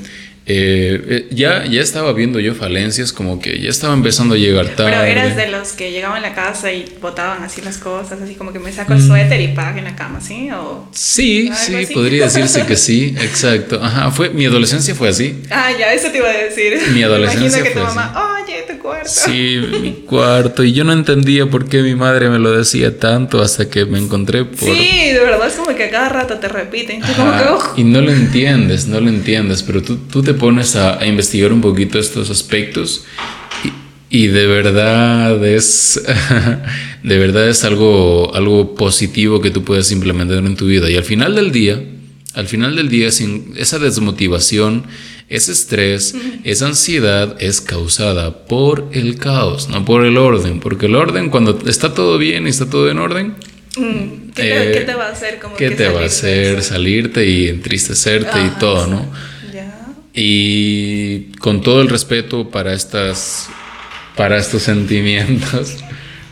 eh, 0.52 1.04
eh, 1.08 1.26
ya, 1.30 1.64
ya 1.64 1.80
estaba 1.80 2.12
viendo 2.12 2.40
yo 2.40 2.54
falencias, 2.56 3.12
como 3.12 3.40
que 3.40 3.60
ya 3.60 3.70
estaba 3.70 3.94
empezando 3.94 4.34
a 4.34 4.38
llegar 4.38 4.66
tarde. 4.70 4.90
Pero 4.90 5.04
eras 5.04 5.36
de 5.36 5.46
los 5.46 5.72
que 5.72 5.92
llegaban 5.92 6.18
a 6.18 6.20
la 6.20 6.34
casa 6.34 6.72
y 6.72 6.92
botaban 7.00 7.44
así 7.44 7.60
las 7.60 7.78
cosas, 7.78 8.20
así 8.20 8.34
como 8.34 8.52
que 8.52 8.58
me 8.58 8.72
saco 8.72 8.94
el 8.94 8.98
mm. 8.98 9.06
suéter 9.06 9.40
y 9.40 9.48
pago 9.48 9.78
en 9.78 9.84
la 9.84 9.94
cama, 9.94 10.20
¿sí? 10.20 10.50
¿O 10.50 10.88
sí, 10.90 11.50
sí, 11.54 11.86
podría 11.94 12.24
decirse 12.24 12.66
que 12.66 12.76
sí, 12.76 13.14
exacto. 13.20 13.80
Ajá, 13.80 14.10
fue, 14.10 14.30
mi 14.30 14.44
adolescencia 14.44 14.92
fue 14.94 15.08
así. 15.08 15.40
Ah, 15.50 15.70
ya, 15.78 15.92
eso 15.92 16.10
te 16.10 16.18
iba 16.18 16.28
a 16.28 16.36
decir. 16.36 16.80
Mi 16.92 17.04
adolescencia 17.04 17.62
que 17.62 17.70
tu 17.70 17.78
mamá, 17.78 18.08
tu 18.08 18.12
cuarto. 18.14 18.29
Sí, 19.10 19.60
mi 19.82 19.92
cuarto. 20.06 20.62
Y 20.62 20.72
yo 20.72 20.84
no 20.84 20.92
entendía 20.92 21.46
por 21.50 21.68
qué 21.68 21.82
mi 21.82 21.94
madre 21.94 22.30
me 22.30 22.38
lo 22.38 22.52
decía 22.52 22.98
tanto 22.98 23.42
hasta 23.42 23.68
que 23.68 23.84
me 23.84 23.98
encontré 23.98 24.44
por... 24.44 24.68
Sí, 24.68 25.10
de 25.12 25.20
verdad 25.20 25.48
es 25.48 25.54
como 25.54 25.74
que 25.74 25.84
a 25.84 25.90
cada 25.90 26.08
rato 26.08 26.38
te 26.38 26.48
repiten. 26.48 27.02
Y 27.76 27.84
no 27.84 28.00
lo 28.00 28.12
entiendes, 28.12 28.86
no 28.86 29.00
lo 29.00 29.08
entiendes, 29.08 29.62
pero 29.62 29.82
tú, 29.82 29.96
tú 29.96 30.22
te 30.22 30.34
pones 30.34 30.76
a, 30.76 31.04
investigar 31.04 31.52
un 31.52 31.60
poquito 31.60 31.98
estos 31.98 32.30
aspectos 32.30 33.04
y, 34.10 34.26
de 34.28 34.46
verdad 34.46 35.44
es 35.44 36.02
de 37.02 37.18
verdad 37.18 37.48
es 37.48 37.64
algo 37.64 38.34
algo 38.34 38.74
positivo 38.74 39.40
que 39.40 39.50
tú 39.50 39.64
puedes 39.64 39.90
implementar 39.92 40.38
en 40.38 40.56
tu 40.56 40.66
vida 40.66 40.90
y 40.90 40.96
al 40.96 41.04
final 41.04 41.34
del 41.34 41.52
día 41.52 41.82
al 42.34 42.46
final 42.46 42.76
del 42.76 42.88
día 42.88 43.10
sin 43.10 43.54
esa 43.56 43.78
desmotivación 43.78 44.84
ese 45.30 45.52
estrés 45.52 46.14
esa 46.44 46.66
ansiedad 46.66 47.36
es 47.40 47.62
causada 47.62 48.46
por 48.46 48.88
el 48.92 49.16
caos 49.16 49.68
no 49.68 49.84
por 49.84 50.04
el 50.04 50.18
orden 50.18 50.60
porque 50.60 50.86
el 50.86 50.96
orden 50.96 51.30
cuando 51.30 51.58
está 51.66 51.94
todo 51.94 52.18
bien 52.18 52.46
y 52.46 52.50
está 52.50 52.68
todo 52.68 52.90
en 52.90 52.98
orden 52.98 53.34
mm, 53.78 54.20
¿Qué, 54.34 54.84
te, 54.86 54.94
va 54.94 55.06
a 55.06 55.12
hacer? 55.12 55.40
¿Qué 55.56 55.70
te 55.70 55.88
va 55.88 56.02
a 56.02 56.06
hacer 56.06 56.62
salirte 56.62 57.26
y 57.26 57.48
entristecerte 57.48 58.44
y 58.44 58.50
todo, 58.58 58.86
¿no? 58.86 59.06
Y 60.12 61.32
con 61.38 61.62
todo 61.62 61.80
el 61.82 61.88
respeto 61.88 62.50
para 62.50 62.72
estas 62.72 63.48
para 64.16 64.36
estos 64.36 64.62
sentimientos, 64.62 65.76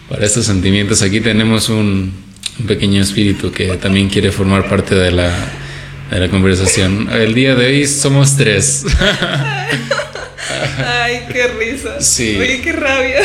para 0.08 0.26
estos 0.26 0.46
sentimientos, 0.46 1.00
aquí 1.02 1.20
tenemos 1.20 1.68
un, 1.68 2.12
pequeño 2.66 3.00
espíritu 3.00 3.52
que 3.52 3.68
también 3.76 4.08
quiere 4.08 4.32
formar 4.32 4.68
parte 4.68 4.94
de 4.96 5.12
la 5.12 5.32
de 6.10 6.18
la 6.20 6.28
conversación. 6.28 7.08
El 7.12 7.34
día 7.34 7.54
de 7.54 7.66
hoy 7.66 7.86
somos 7.86 8.36
tres. 8.36 8.84
Ay, 10.84 11.26
qué 11.32 11.48
risa. 11.48 12.00
Sí. 12.00 12.36
Oye, 12.38 12.60
qué 12.62 12.72
rabia. 12.72 13.20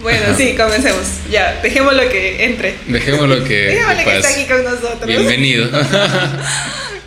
Bueno, 0.00 0.26
sí, 0.36 0.54
comencemos. 0.56 1.02
Ya, 1.30 1.58
dejémoslo 1.62 2.08
que 2.08 2.44
entre. 2.44 2.74
Dejémoslo 2.86 3.42
que, 3.44 3.54
Dejémoslo 3.54 4.04
que 4.04 4.16
está 4.16 4.28
aquí 4.28 4.44
con 4.46 4.64
nosotros. 4.64 5.06
Bienvenido. 5.06 5.68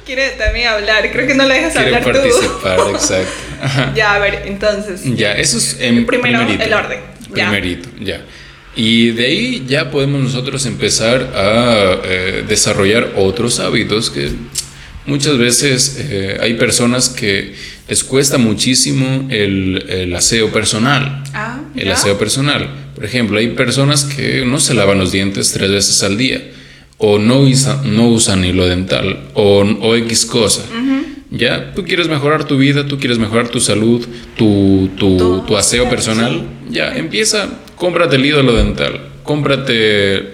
Quiere 0.06 0.32
también 0.32 0.68
hablar. 0.68 1.10
Creo 1.12 1.26
que 1.28 1.34
no 1.36 1.46
la 1.46 1.54
dejas 1.56 1.74
Quiere 1.74 1.96
hablar 1.96 2.04
participar, 2.04 2.80
exacto. 2.92 3.26
tú. 3.26 3.96
Ya, 3.96 4.16
a 4.16 4.20
ver, 4.20 4.44
entonces. 4.46 5.02
Ya, 5.16 5.34
eso 5.34 5.58
es 5.58 5.78
en 5.80 6.06
Primero, 6.06 6.40
primerito. 6.40 6.64
el 6.66 6.74
orden. 6.74 7.00
Ya. 7.30 7.50
Primerito, 7.50 7.90
ya. 8.00 8.22
Y 8.76 9.12
de 9.12 9.26
ahí 9.26 9.66
ya 9.68 9.92
podemos 9.92 10.22
nosotros 10.22 10.66
empezar 10.66 11.32
a 11.36 12.00
eh, 12.04 12.44
desarrollar 12.48 13.12
otros 13.18 13.60
hábitos 13.60 14.10
que 14.10 14.32
muchas 15.06 15.38
veces 15.38 15.98
eh, 16.00 16.38
hay 16.42 16.54
personas 16.56 17.10
que 17.10 17.54
les 17.88 18.04
cuesta 18.04 18.38
muchísimo 18.38 19.28
el, 19.30 19.86
el 19.90 20.16
aseo 20.16 20.50
personal. 20.52 21.24
Ah, 21.34 21.62
El 21.76 21.92
aseo 21.92 22.18
personal. 22.18 22.70
Por 22.96 23.06
ejemplo, 23.06 23.38
hay 23.40 23.48
personas 23.50 24.04
que 24.06 24.46
no 24.46 24.60
se 24.60 24.74
lavan 24.74 25.00
los 25.00 25.12
dientes 25.12 25.52
tres 25.52 25.72
veces 25.72 26.04
al 26.04 26.18
día, 26.18 26.42
o 26.98 27.18
no, 27.18 27.40
usa- 27.42 27.82
no 27.84 28.08
usan 28.10 28.46
hilo 28.46 28.68
dental, 28.68 29.20
o, 29.34 29.62
o 29.82 29.96
X 29.96 30.26
cosa. 30.26 30.62
Ya, 31.32 31.72
tú 31.74 31.86
quieres 31.86 32.10
mejorar 32.10 32.44
tu 32.44 32.58
vida, 32.58 32.86
tú 32.88 33.00
quieres 33.00 33.18
mejorar 33.18 33.48
tu 33.48 33.62
salud, 33.62 34.06
tu, 34.38 34.90
tu, 34.98 35.44
tu 35.48 35.58
aseo 35.58 35.90
personal. 35.90 36.44
Ya, 36.70 36.94
empieza, 36.96 37.50
cómprate 37.78 38.18
el 38.18 38.26
hilo 38.26 38.54
dental, 38.54 39.00
cómprate, 39.24 39.74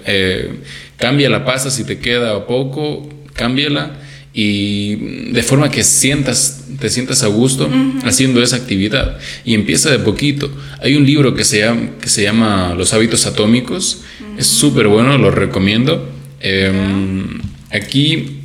eh, 0.05 0.51
cambia 0.97 1.29
la 1.29 1.45
pasta 1.45 1.69
si 1.69 1.83
te 1.83 1.99
queda 1.99 2.45
poco, 2.47 3.07
cámbiala 3.33 3.91
y 4.39 5.31
de 5.31 5.41
forma 5.41 5.71
que 5.71 5.83
sientas, 5.83 6.65
te 6.79 6.91
sientas 6.91 7.23
a 7.23 7.27
gusto 7.27 7.71
haciendo 8.03 8.43
esa 8.43 8.57
actividad. 8.57 9.17
Y 9.43 9.55
empieza 9.55 9.89
de 9.89 9.97
poquito. 9.97 10.51
Hay 10.79 10.95
un 10.95 11.07
libro 11.07 11.33
que 11.33 11.43
se 11.43 11.61
llama, 11.61 11.89
que 11.99 12.07
se 12.07 12.21
llama 12.21 12.75
Los 12.77 12.93
hábitos 12.93 13.25
atómicos, 13.25 14.03
es 14.37 14.45
súper 14.45 14.89
bueno, 14.89 15.17
lo 15.17 15.31
recomiendo. 15.31 16.07
Em, 16.39 17.39
aquí, 17.71 18.41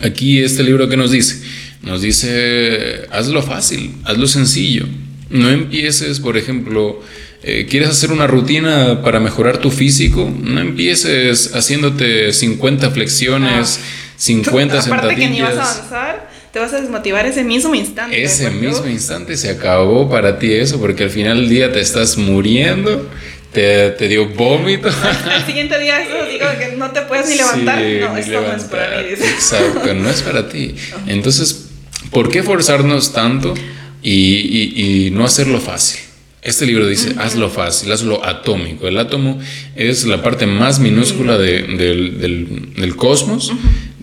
aquí 0.00 0.38
este 0.38 0.62
libro 0.62 0.88
que 0.88 0.96
nos 0.96 1.10
dice, 1.10 1.42
nos 1.82 2.00
dice, 2.00 3.08
hazlo 3.10 3.42
fácil, 3.42 3.96
hazlo 4.04 4.28
sencillo. 4.28 4.86
No 5.28 5.50
empieces, 5.50 6.20
por 6.20 6.36
ejemplo, 6.36 7.02
eh, 7.42 7.66
quieres 7.68 7.88
hacer 7.88 8.12
una 8.12 8.28
rutina 8.28 9.02
para 9.02 9.18
mejorar 9.18 9.58
tu 9.58 9.72
físico, 9.72 10.32
no 10.40 10.60
empieces 10.60 11.52
haciéndote 11.52 12.32
50 12.32 12.92
flexiones, 12.92 13.80
50 14.16 14.80
Aparte 14.80 15.16
que 15.16 15.28
ni 15.28 15.40
vas 15.40 15.56
a 15.56 15.62
avanzar, 15.70 16.30
te 16.52 16.58
vas 16.58 16.72
a 16.72 16.80
desmotivar 16.80 17.26
ese 17.26 17.42
mismo 17.44 17.74
instante. 17.74 18.22
Ese 18.22 18.50
mismo 18.50 18.86
instante 18.86 19.36
se 19.36 19.50
acabó 19.50 20.08
para 20.08 20.38
ti 20.38 20.52
eso, 20.52 20.78
porque 20.80 21.04
al 21.04 21.10
final 21.10 21.38
del 21.38 21.48
día 21.48 21.72
te 21.72 21.80
estás 21.80 22.16
muriendo, 22.16 23.08
te, 23.52 23.90
te 23.90 24.08
dio 24.08 24.28
vómito. 24.28 24.88
Al 25.30 25.46
siguiente 25.46 25.78
día 25.78 26.00
eso 26.02 26.26
digo 26.30 26.46
que 26.58 26.76
no 26.76 26.90
te 26.90 27.02
puedes 27.02 27.28
ni 27.28 27.36
levantar. 27.36 27.78
Sí, 27.80 27.96
no, 28.00 28.14
ni 28.14 28.20
esto 28.20 28.40
no 28.40 28.52
es 28.56 28.64
para 28.64 28.88
levantar. 28.88 29.04
mí. 29.04 29.10
dice. 29.10 29.28
Exacto, 29.30 29.94
no 29.94 30.10
es 30.10 30.22
para 30.22 30.48
ti. 30.48 30.74
Entonces, 31.06 31.66
¿por 32.10 32.30
qué 32.30 32.42
forzarnos 32.42 33.12
tanto 33.12 33.54
y, 34.02 34.12
y- 34.12 35.06
y 35.06 35.10
no 35.10 35.24
hacerlo 35.24 35.60
fácil? 35.60 36.00
Este 36.42 36.66
libro 36.66 36.86
dice, 36.86 37.14
hazlo 37.18 37.48
fácil, 37.48 37.90
hazlo 37.90 38.22
atómico. 38.24 38.86
El 38.86 38.98
átomo 38.98 39.38
es 39.76 40.04
la 40.04 40.22
parte 40.22 40.46
más 40.46 40.78
minúscula 40.78 41.38
de- 41.38 41.62
del, 41.62 42.20
del- 42.20 42.74
del 42.74 42.96
cosmos. 42.96 43.50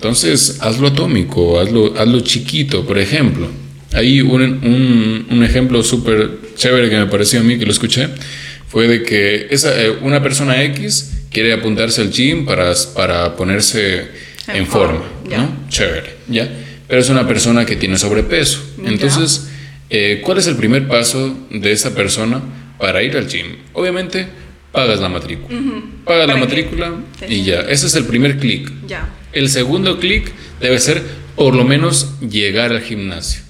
Entonces, 0.05 0.57
hazlo 0.61 0.87
atómico, 0.87 1.59
hazlo, 1.59 1.93
hazlo 1.95 2.21
chiquito. 2.21 2.83
Por 2.87 2.97
ejemplo, 2.97 3.47
hay 3.93 4.19
un, 4.21 4.41
un- 4.41 5.27
un 5.29 5.43
ejemplo 5.43 5.83
súper 5.83 6.39
chévere 6.55 6.89
que 6.89 6.97
me 6.97 7.05
pareció 7.05 7.39
a 7.39 7.43
mí, 7.43 7.59
que 7.59 7.67
lo 7.67 7.71
escuché, 7.71 8.07
fue 8.67 8.87
de 8.87 9.03
que 9.03 9.45
esa, 9.51 9.79
eh, 9.79 9.91
una 10.01 10.23
persona 10.23 10.59
X 10.63 11.25
quiere 11.29 11.53
apuntarse 11.53 12.01
al 12.01 12.09
gym 12.11 12.45
para, 12.47 12.73
para 12.95 13.35
ponerse 13.35 14.07
en, 14.47 14.55
En 14.55 14.65
forma, 14.65 15.01
forma. 15.23 15.37
¿no? 15.37 15.69
Chévere, 15.69 16.15
¿ya? 16.27 16.49
Pero 16.87 16.99
es 16.99 17.09
una 17.09 17.27
persona 17.27 17.63
que 17.63 17.75
tiene 17.75 17.95
sobrepeso. 17.99 18.59
Entonces, 18.83 19.49
eh, 19.91 20.19
¿cuál 20.25 20.39
es 20.39 20.47
el 20.47 20.55
primer 20.55 20.87
paso 20.87 21.37
de 21.51 21.71
esa 21.71 21.93
persona 21.93 22.41
para 22.79 23.03
ir 23.03 23.15
al 23.17 23.27
gym? 23.27 23.45
Obviamente, 23.73 24.25
pagas 24.71 24.99
la 24.99 25.09
matrícula. 25.09 25.59
Pagas 26.05 26.27
la 26.27 26.37
matrícula 26.37 26.91
Sí, 27.19 27.25
y 27.35 27.43
ya. 27.43 27.59
Ese 27.61 27.85
es 27.85 27.93
el 27.93 28.05
primer 28.05 28.39
clic. 28.39 28.67
Ya. 28.87 29.07
El 29.33 29.49
segundo 29.49 29.99
clic 29.99 30.31
debe 30.59 30.79
ser 30.79 31.01
por 31.35 31.55
lo 31.55 31.63
menos 31.63 32.19
llegar 32.19 32.71
al 32.71 32.81
gimnasio. 32.81 33.41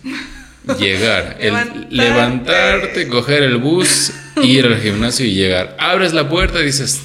Llegar, 0.79 1.38
el 1.39 1.53
Levantarte. 1.53 1.88
levantarte, 1.89 3.07
coger 3.07 3.43
el 3.43 3.57
bus, 3.57 4.13
ir 4.43 4.65
al 4.65 4.79
gimnasio 4.79 5.25
y 5.25 5.33
llegar. 5.33 5.75
Abres 5.79 6.13
la 6.13 6.29
puerta 6.29 6.61
y 6.61 6.65
dices, 6.65 7.01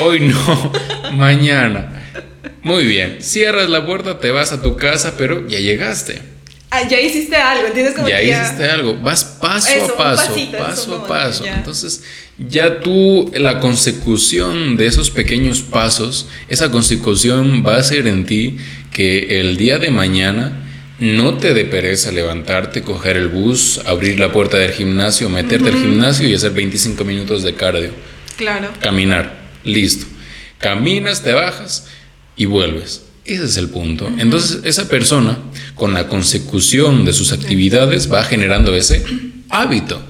hoy 0.00 0.20
no, 0.20 0.72
mañana. 1.12 1.92
Muy 2.62 2.84
bien, 2.86 3.18
cierras 3.20 3.68
la 3.68 3.84
puerta, 3.84 4.18
te 4.18 4.30
vas 4.30 4.52
a 4.52 4.62
tu 4.62 4.76
casa, 4.76 5.14
pero 5.18 5.46
ya 5.46 5.60
llegaste. 5.60 6.35
Ah, 6.76 6.86
ya 6.88 7.00
hiciste 7.00 7.36
algo, 7.36 7.66
¿entiendes? 7.68 7.94
Como 7.94 8.06
Ya 8.08 8.18
que 8.20 8.28
hiciste 8.30 8.64
algo, 8.68 8.96
vas 8.98 9.24
paso 9.24 9.68
Eso, 9.70 9.94
a 9.94 9.96
paso, 9.96 10.26
pasito, 10.28 10.58
paso 10.58 10.94
a 10.96 11.06
paso. 11.06 11.44
ya. 11.44 11.54
Entonces, 11.56 12.02
ya 12.38 12.80
tú, 12.80 13.30
la 13.34 13.60
consecución 13.60 14.76
de 14.76 14.86
esos 14.86 15.10
pequeños 15.10 15.62
pasos, 15.62 16.28
esa 16.48 16.70
consecución 16.70 17.64
va 17.66 17.76
a 17.76 17.82
ser 17.82 18.06
en 18.06 18.26
ti 18.26 18.58
que 18.92 19.40
el 19.40 19.56
día 19.56 19.78
de 19.78 19.90
mañana 19.90 20.64
no 20.98 21.38
te 21.38 21.54
dé 21.54 21.64
pereza 21.64 22.12
levantarte, 22.12 22.82
coger 22.82 23.16
el 23.16 23.28
bus, 23.28 23.80
abrir 23.86 24.20
la 24.20 24.30
puerta 24.32 24.58
del 24.58 24.72
gimnasio, 24.72 25.30
meterte 25.30 25.68
al 25.70 25.76
gimnasio 25.76 26.28
y 26.28 26.34
hacer 26.34 26.52
25 26.52 27.04
minutos 27.04 27.42
de 27.42 27.54
cardio. 27.54 27.90
Claro. 28.36 28.68
Caminar, 28.80 29.34
listo. 29.64 30.06
Caminas, 30.58 31.22
te 31.22 31.32
bajas 31.32 31.86
y 32.36 32.44
vuelves. 32.44 33.05
Ese 33.26 33.44
es 33.44 33.56
el 33.56 33.68
punto. 33.70 34.10
Entonces, 34.18 34.60
esa 34.64 34.88
persona, 34.88 35.38
con 35.74 35.92
la 35.94 36.08
consecución 36.08 37.04
de 37.04 37.12
sus 37.12 37.32
actividades, 37.32 38.10
va 38.12 38.22
generando 38.24 38.74
ese 38.74 39.02
hábito. 39.50 40.00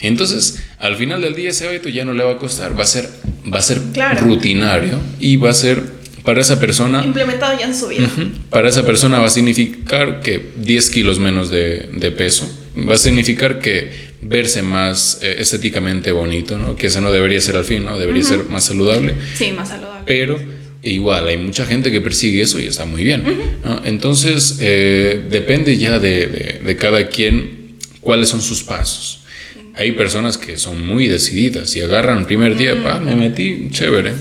Entonces, 0.00 0.58
al 0.78 0.96
final 0.96 1.22
del 1.22 1.34
día, 1.34 1.50
ese 1.50 1.66
hábito 1.68 1.88
ya 1.88 2.04
no 2.04 2.12
le 2.12 2.22
va 2.22 2.32
a 2.32 2.38
costar, 2.38 2.78
va 2.78 2.82
a 2.82 2.86
ser, 2.86 3.08
va 3.52 3.58
a 3.58 3.62
ser 3.62 3.80
Claro. 3.94 4.20
rutinario 4.20 5.00
y 5.18 5.36
va 5.36 5.50
a 5.50 5.54
ser 5.54 5.82
para 6.22 6.40
esa 6.40 6.60
persona. 6.60 7.02
Implementado 7.04 7.58
ya 7.58 7.66
en 7.66 7.74
su 7.74 7.88
vida. 7.88 8.08
Para 8.50 8.68
esa 8.68 8.84
persona 8.84 9.18
va 9.20 9.26
a 9.26 9.30
significar 9.30 10.20
que 10.20 10.50
10 10.58 10.90
kilos 10.90 11.18
menos 11.18 11.48
de, 11.50 11.88
de 11.94 12.10
peso, 12.10 12.46
va 12.76 12.94
a 12.94 12.98
significar 12.98 13.58
que 13.58 13.90
verse 14.20 14.60
más 14.60 15.20
eh, 15.22 15.36
estéticamente 15.38 16.10
bonito, 16.12 16.58
¿no? 16.58 16.74
que 16.76 16.88
eso 16.88 17.00
no 17.00 17.12
debería 17.12 17.40
ser 17.40 17.56
al 17.56 17.64
fin, 17.64 17.84
¿no? 17.84 17.96
debería 17.98 18.24
ser 18.24 18.44
más 18.50 18.64
saludable, 18.64 19.14
Sí, 19.36 19.52
más 19.52 19.68
saludable. 19.68 20.02
pero 20.04 20.38
igual 20.90 21.26
hay 21.28 21.36
mucha 21.36 21.64
gente 21.66 21.90
que 21.90 22.00
persigue 22.00 22.42
eso 22.42 22.58
y 22.60 22.66
está 22.66 22.84
muy 22.84 23.02
bien. 23.04 23.22
¿no? 23.64 23.82
Entonces, 23.84 24.58
eh, 24.60 25.22
depende 25.30 25.76
ya 25.76 25.98
de, 25.98 26.26
de- 26.26 26.60
de 26.64 26.76
cada 26.76 27.08
quien 27.08 27.76
cuáles 28.00 28.28
son 28.28 28.40
sus 28.42 28.62
pasos. 28.62 29.20
Hay 29.74 29.92
personas 29.92 30.38
que 30.38 30.56
son 30.56 30.86
muy 30.86 31.06
decididas 31.08 31.74
y 31.76 31.80
agarran 31.80 32.18
el 32.18 32.24
primer 32.26 32.56
día, 32.56 32.82
pa, 32.82 32.98
me 32.98 33.14
metí, 33.14 33.68
chévere. 33.70 34.12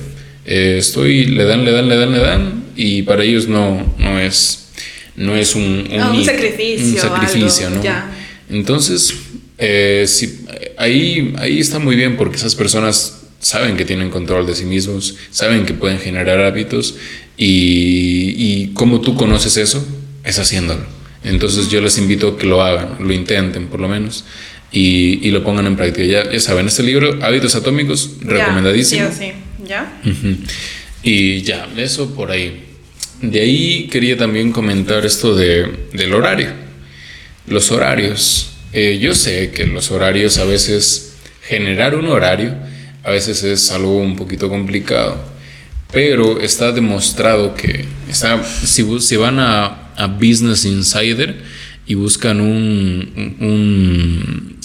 Eh, 0.45 0.75
estoy, 0.79 1.25
le 1.25 1.45
dan, 1.45 1.63
le 1.65 1.71
dan, 1.71 1.87
le 1.87 1.95
dan, 1.95 2.11
le 2.11 2.19
dan, 2.19 2.63
y 2.75 3.01
para 3.03 3.23
ellos 3.23 3.47
no, 3.47 3.95
no 3.97 4.19
es, 4.19 4.67
no 5.15 5.35
es 5.35 5.55
un, 5.55 5.87
Ah, 5.97 6.09
un 6.11 6.15
hito, 6.17 6.25
sacrificio, 6.31 6.85
un 6.87 6.97
sacrificio, 6.97 7.67
algo, 7.67 7.77
¿no? 7.79 7.83
ya. 7.83 8.11
Entonces, 8.49 9.13
eh, 9.57 10.03
sí, 10.07 10.45
ahí, 10.77 11.33
ahí 11.37 11.59
está 11.59 11.79
muy 11.79 11.95
bien 11.95 12.17
porque 12.17 12.35
esas 12.35 12.53
personas 12.55 13.21
saben 13.45 13.77
que 13.77 13.85
tienen 13.85 14.09
control 14.09 14.47
de 14.47 14.55
sí 14.55 14.65
mismos, 14.65 15.17
saben 15.29 15.67
que 15.67 15.75
pueden 15.75 15.99
generar 15.99 16.39
hábitos 16.39 16.95
y, 17.37 18.33
y 18.35 18.71
cómo 18.73 19.01
tú 19.01 19.13
conoces 19.13 19.55
eso 19.57 19.85
es 20.23 20.39
haciéndolo. 20.39 20.83
Entonces 21.23 21.69
yo 21.69 21.79
les 21.79 21.99
invito 21.99 22.29
a 22.29 22.37
que 22.39 22.47
lo 22.47 22.63
hagan, 22.63 22.95
lo 22.99 23.13
intenten 23.13 23.67
por 23.67 23.79
lo 23.79 23.87
menos 23.87 24.25
y, 24.71 25.19
y 25.21 25.29
lo 25.29 25.43
pongan 25.43 25.67
en 25.67 25.75
práctica. 25.75 26.07
Ya, 26.07 26.31
ya 26.31 26.39
saben, 26.39 26.65
este 26.65 26.81
libro, 26.81 27.19
Hábitos 27.21 27.53
Atómicos, 27.53 28.13
recomendadísimo. 28.21 29.09
Sí 29.11 29.25
sí. 29.25 29.31
¿Ya? 29.67 29.93
Y 31.03 31.43
ya, 31.43 31.69
eso 31.77 32.15
por 32.15 32.31
ahí. 32.31 32.63
De 33.21 33.41
ahí 33.41 33.87
quería 33.91 34.17
también 34.17 34.51
comentar 34.51 35.05
esto 35.05 35.35
de, 35.35 35.71
del 35.93 36.15
horario. 36.15 36.49
Los 37.45 37.69
horarios. 37.69 38.53
Eh, 38.73 38.97
yo 38.99 39.13
sé 39.13 39.51
que 39.51 39.67
los 39.67 39.91
horarios 39.91 40.39
a 40.39 40.45
veces, 40.45 41.13
generar 41.43 41.93
un 41.95 42.07
horario, 42.07 42.55
a 43.05 43.11
veces 43.11 43.43
es 43.43 43.71
algo 43.71 43.97
un 43.97 44.15
poquito 44.15 44.49
complicado. 44.49 45.23
Pero 45.91 46.41
está 46.41 46.71
demostrado 46.71 47.53
que 47.53 47.85
está, 48.09 48.43
si, 48.43 49.15
van 49.15 49.39
a, 49.39 49.91
a 49.95 50.07
Business 50.07 50.65
Insider 50.65 51.37
y 51.85 51.93
buscan 51.93 52.41
un, 52.41 53.37
un, 53.39 54.57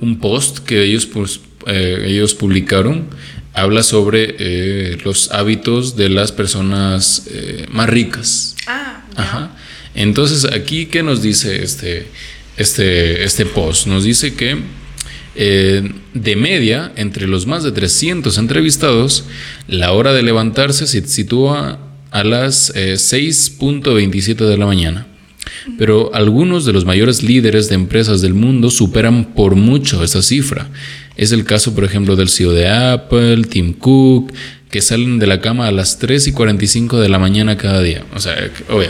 un 0.00 0.18
post 0.18 0.60
que 0.60 0.82
ellos, 0.82 1.06
pues, 1.06 1.40
eh, 1.66 2.04
ellos 2.06 2.34
publicaron, 2.34 3.06
habla 3.52 3.82
sobre 3.82 4.36
eh, 4.38 4.98
los 5.04 5.30
hábitos 5.30 5.94
de 5.94 6.08
las 6.08 6.32
personas 6.32 7.24
eh, 7.30 7.66
más 7.70 7.88
ricas. 7.88 8.56
Ah, 8.66 9.04
Ajá. 9.14 9.56
Entonces, 9.94 10.46
aquí, 10.46 10.86
¿qué 10.86 11.02
nos 11.02 11.20
dice 11.20 11.62
este, 11.62 12.06
este, 12.56 13.24
este 13.24 13.44
post? 13.44 13.86
Nos 13.86 14.04
dice 14.04 14.34
que 14.34 14.58
eh, 15.40 15.92
de 16.14 16.34
media, 16.34 16.90
entre 16.96 17.28
los 17.28 17.46
más 17.46 17.62
de 17.62 17.70
300 17.70 18.36
entrevistados, 18.38 19.22
la 19.68 19.92
hora 19.92 20.12
de 20.12 20.24
levantarse 20.24 20.88
se 20.88 21.06
sitúa 21.06 21.78
a 22.10 22.24
las 22.24 22.74
6.27 22.74 24.40
eh, 24.40 24.44
de 24.44 24.58
la 24.58 24.66
mañana. 24.66 25.06
Pero 25.78 26.12
algunos 26.12 26.64
de 26.64 26.72
los 26.72 26.84
mayores 26.84 27.22
líderes 27.22 27.68
de 27.68 27.76
empresas 27.76 28.20
del 28.20 28.34
mundo 28.34 28.68
superan 28.68 29.26
por 29.26 29.54
mucho 29.54 30.02
esa 30.02 30.22
cifra. 30.22 30.66
Es 31.16 31.30
el 31.30 31.44
caso, 31.44 31.72
por 31.72 31.84
ejemplo, 31.84 32.16
del 32.16 32.30
CEO 32.30 32.50
de 32.50 32.68
Apple, 32.68 33.44
Tim 33.48 33.74
Cook, 33.74 34.32
que 34.72 34.82
salen 34.82 35.20
de 35.20 35.28
la 35.28 35.40
cama 35.40 35.68
a 35.68 35.70
las 35.70 36.00
3 36.00 36.26
y 36.26 36.32
45 36.32 36.98
de 36.98 37.08
la 37.08 37.20
mañana 37.20 37.56
cada 37.56 37.80
día. 37.80 38.04
O 38.12 38.18
sea, 38.18 38.34
obvio. 38.68 38.88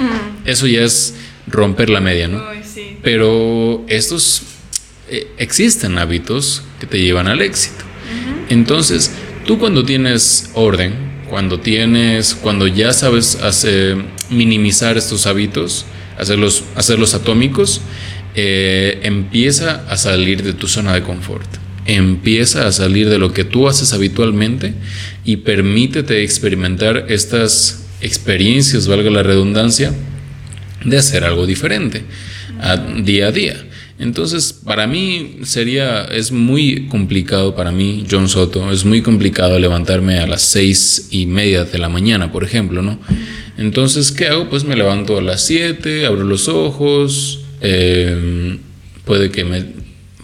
Mm. 0.00 0.48
Eso 0.48 0.66
ya 0.66 0.82
es 0.82 1.14
romper 1.46 1.90
la 1.90 2.00
media, 2.00 2.26
¿no? 2.26 2.42
Pero 3.04 3.84
estos 3.86 4.42
eh, 5.08 5.28
existen 5.38 5.98
hábitos 5.98 6.62
que 6.80 6.86
te 6.86 7.00
llevan 7.00 7.28
al 7.28 7.42
éxito. 7.42 7.84
Entonces, 8.48 9.12
tú 9.44 9.58
cuando 9.58 9.84
tienes 9.84 10.50
orden, 10.54 10.94
cuando 11.28 11.60
tienes, 11.60 12.34
cuando 12.34 12.66
ya 12.66 12.92
sabes 12.92 13.36
hacer, 13.36 13.96
minimizar 14.30 14.96
estos 14.96 15.26
hábitos, 15.26 15.86
hacerlos, 16.18 16.64
hacerlos 16.74 17.14
atómicos, 17.14 17.80
eh, 18.34 19.00
empieza 19.02 19.84
a 19.88 19.96
salir 19.96 20.42
de 20.42 20.52
tu 20.52 20.68
zona 20.68 20.94
de 20.94 21.02
confort. 21.02 21.48
Empieza 21.86 22.66
a 22.66 22.72
salir 22.72 23.08
de 23.08 23.18
lo 23.18 23.32
que 23.32 23.44
tú 23.44 23.68
haces 23.68 23.92
habitualmente 23.92 24.74
y 25.24 25.38
permítete 25.38 26.22
experimentar 26.22 27.06
estas 27.08 27.86
experiencias, 28.00 28.88
valga 28.88 29.10
la 29.10 29.22
redundancia, 29.22 29.92
de 30.84 30.98
hacer 30.98 31.24
algo 31.24 31.46
diferente 31.46 32.04
día 33.02 33.28
a 33.28 33.32
día. 33.32 33.56
Entonces, 33.98 34.52
para 34.52 34.86
mí 34.86 35.38
sería, 35.44 36.04
es 36.04 36.30
muy 36.30 36.86
complicado 36.88 37.54
para 37.54 37.72
mí, 37.72 38.04
John 38.10 38.28
Soto, 38.28 38.70
es 38.70 38.84
muy 38.84 39.00
complicado 39.00 39.58
levantarme 39.58 40.18
a 40.18 40.26
las 40.26 40.42
seis 40.42 41.08
y 41.10 41.24
media 41.26 41.64
de 41.64 41.78
la 41.78 41.88
mañana, 41.88 42.30
por 42.30 42.44
ejemplo, 42.44 42.82
¿no? 42.82 42.98
Entonces, 43.56 44.12
¿qué 44.12 44.26
hago? 44.26 44.50
Pues 44.50 44.64
me 44.64 44.76
levanto 44.76 45.16
a 45.16 45.22
las 45.22 45.46
siete, 45.46 46.04
abro 46.04 46.24
los 46.24 46.46
ojos, 46.48 47.40
eh, 47.62 48.58
puede, 49.06 49.30
que 49.30 49.44
me, 49.44 49.64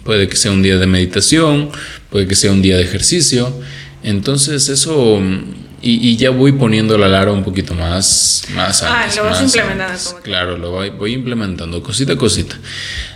puede 0.03 0.27
que 0.27 0.35
sea 0.35 0.51
un 0.51 0.61
día 0.61 0.77
de 0.77 0.85
meditación, 0.85 1.69
puede 2.11 2.27
que 2.27 2.35
sea 2.35 2.51
un 2.51 2.61
día 2.61 2.77
de 2.77 2.83
ejercicio. 2.83 3.51
Entonces, 4.03 4.69
eso 4.69 5.19
y, 5.85 6.15
ya 6.15 6.29
voy 6.29 6.53
poniendo 6.53 6.97
la 6.97 7.07
alarma 7.07 7.33
un 7.33 7.43
poquito 7.43 7.75
más, 7.75 8.45
más 8.55 8.83
Ah, 8.83 9.05
lo 9.15 9.25
vas 9.25 9.41
implementando. 9.41 10.21
Claro, 10.23 10.57
lo 10.57 10.71
voy, 10.71 10.89
voy, 10.91 11.13
implementando 11.13 11.83
cosita 11.83 12.13
a 12.13 12.15
cosita. 12.15 12.57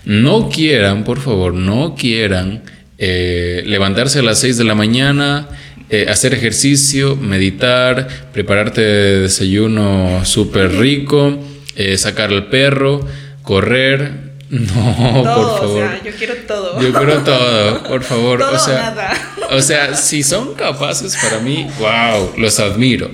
No 0.03 0.49
quieran, 0.49 1.05
por 1.05 1.19
favor, 1.21 1.53
no 1.53 1.95
quieran 1.95 2.63
eh, 2.97 3.63
levantarse 3.65 4.19
a 4.19 4.21
las 4.23 4.39
6 4.39 4.57
de 4.57 4.63
la 4.65 4.75
mañana, 4.75 5.47
eh, 5.89 6.07
hacer 6.09 6.33
ejercicio, 6.33 7.15
meditar, 7.15 8.29
prepararte 8.33 8.81
desayuno 8.81 10.25
súper 10.25 10.73
rico, 10.77 11.39
eh, 11.75 11.97
sacar 11.97 12.31
al 12.31 12.47
perro, 12.47 12.99
correr, 13.43 14.26
no, 14.49 15.23
por 15.23 15.59
favor. 15.59 15.61
O 15.63 15.75
sea, 15.75 16.03
yo 16.03 16.11
quiero 16.17 16.35
todo. 16.47 16.81
Yo 16.81 16.93
quiero 16.93 17.23
todo, 17.23 17.83
por 17.83 18.03
favor. 18.03 18.41
o 18.41 18.59
sea, 18.59 18.75
nada. 18.75 19.13
o 19.51 19.61
sea, 19.61 19.95
si 19.95 20.23
son 20.23 20.53
capaces 20.55 21.17
para 21.17 21.39
mí, 21.39 21.67
wow, 21.79 22.33
los 22.37 22.59
admiro. 22.59 23.09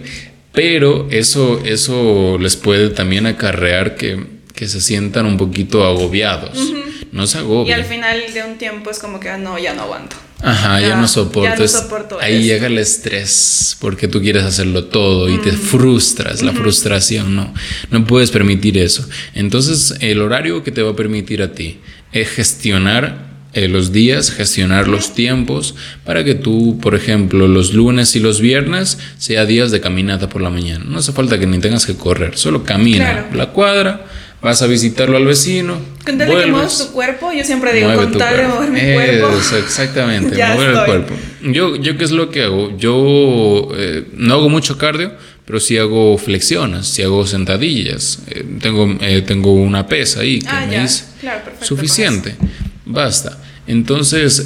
Pero 0.52 1.08
eso, 1.10 1.62
eso 1.66 2.38
les 2.40 2.56
puede 2.56 2.90
también 2.90 3.25
acarrear 3.25 3.96
que, 3.96 4.24
que 4.54 4.68
se 4.68 4.82
sientan 4.82 5.26
un 5.26 5.38
poquito 5.38 5.84
agobiados. 5.84 6.74
No 7.12 7.26
se 7.26 7.39
agobien. 7.39 7.67
Y 7.67 7.82
al 7.82 7.86
final 7.86 8.22
de 8.34 8.43
un 8.43 8.58
tiempo 8.58 8.91
es 8.91 9.00
como 9.00 9.19
que, 9.19 9.30
ah, 9.30 9.38
no, 9.38 9.58
ya 9.58 9.74
no 9.74 9.84
aguanto. 9.84 10.15
Ajá, 10.43 10.82
ya, 10.82 10.97
no 10.97 11.08
soporto. 11.08 12.19
Ahí 12.19 12.43
llega 12.43 12.67
el 12.67 12.77
estrés 12.77 13.77
porque 13.79 14.10
tú 14.10 14.21
quieres 14.21 14.43
hacerlo 14.43 14.86
todo 14.86 15.29
y 15.29 15.38
te 15.38 15.53
frustras, 15.53 16.41
la 16.41 16.51
frustración, 16.51 17.34
no. 17.34 17.53
No 17.89 18.06
puedes 18.06 18.29
permitir 18.29 18.77
eso. 18.77 19.08
Entonces, 19.34 19.95
el 20.01 20.21
horario 20.21 20.62
que 20.62 20.71
te 20.71 20.82
va 20.82 20.91
a 20.91 20.95
permitir 20.95 21.41
a 21.41 21.53
ti 21.53 21.79
es 22.12 22.29
gestionar 22.29 23.34
eh, 23.53 23.69
los 23.69 23.93
días, 23.93 24.32
gestionar 24.32 24.88
los 24.88 25.13
tiempos 25.13 25.75
para 26.03 26.25
que 26.25 26.36
tú, 26.36 26.77
por 26.82 26.93
ejemplo, 26.93 27.47
los 27.47 27.73
lunes 27.73 28.15
y 28.17 28.19
los 28.19 28.41
viernes 28.41 28.97
sea 29.17 29.45
días 29.45 29.71
de 29.71 29.79
caminata 29.79 30.27
por 30.27 30.41
la 30.41 30.49
mañana. 30.49 30.84
No 30.86 30.97
hace 30.97 31.13
falta 31.13 31.39
que 31.39 31.47
ni 31.47 31.60
tengas 31.60 31.86
que 31.86 31.95
correr, 31.95 32.38
solo 32.38 32.63
camina 32.63 33.27
la 33.34 33.51
cuadra 33.51 34.08
vas 34.43 34.62
a 34.62 34.67
visitarlo 34.67 35.17
al 35.17 35.25
vecino. 35.25 35.77
Contarle 36.06 36.43
que 36.43 36.51
mueves 36.51 36.77
tu 36.77 36.91
cuerpo, 36.91 37.32
yo 37.32 37.43
siempre 37.45 37.73
digo, 37.73 37.95
contarle 37.95 38.47
mover 38.47 38.69
mi 38.69 38.82
cuerpo. 38.82 39.38
Eso, 39.38 39.58
exactamente, 39.58 40.36
mover 40.53 40.69
el 40.69 40.86
cuerpo. 40.86 41.15
Yo, 41.41 41.77
yo, 41.77 41.97
¿qué 41.97 42.03
es 42.03 42.12
lo 42.12 42.29
que 42.29 42.43
hago? 42.43 42.77
Yo 42.77 43.69
eh, 43.75 44.06
no 44.13 44.36
hago 44.36 44.49
mucho 44.49 44.77
cardio, 44.77 45.13
pero 45.45 45.60
sí 45.62 45.77
hago 45.77 46.17
flexiones, 46.17 46.88
sí 46.88 47.01
hago 47.01 47.25
sentadillas. 47.25 48.19
Eh, 48.27 48.45
tengo, 48.62 48.97
eh, 48.99 49.23
tengo 49.25 49.53
una 49.53 49.88
pesa 49.88 50.19
ahí 50.19 50.39
que 50.39 50.47
ah, 50.49 50.65
me 50.69 50.82
dice 50.82 51.06
suficiente, 51.62 52.36
basta. 52.86 53.39
Entonces, 53.65 54.45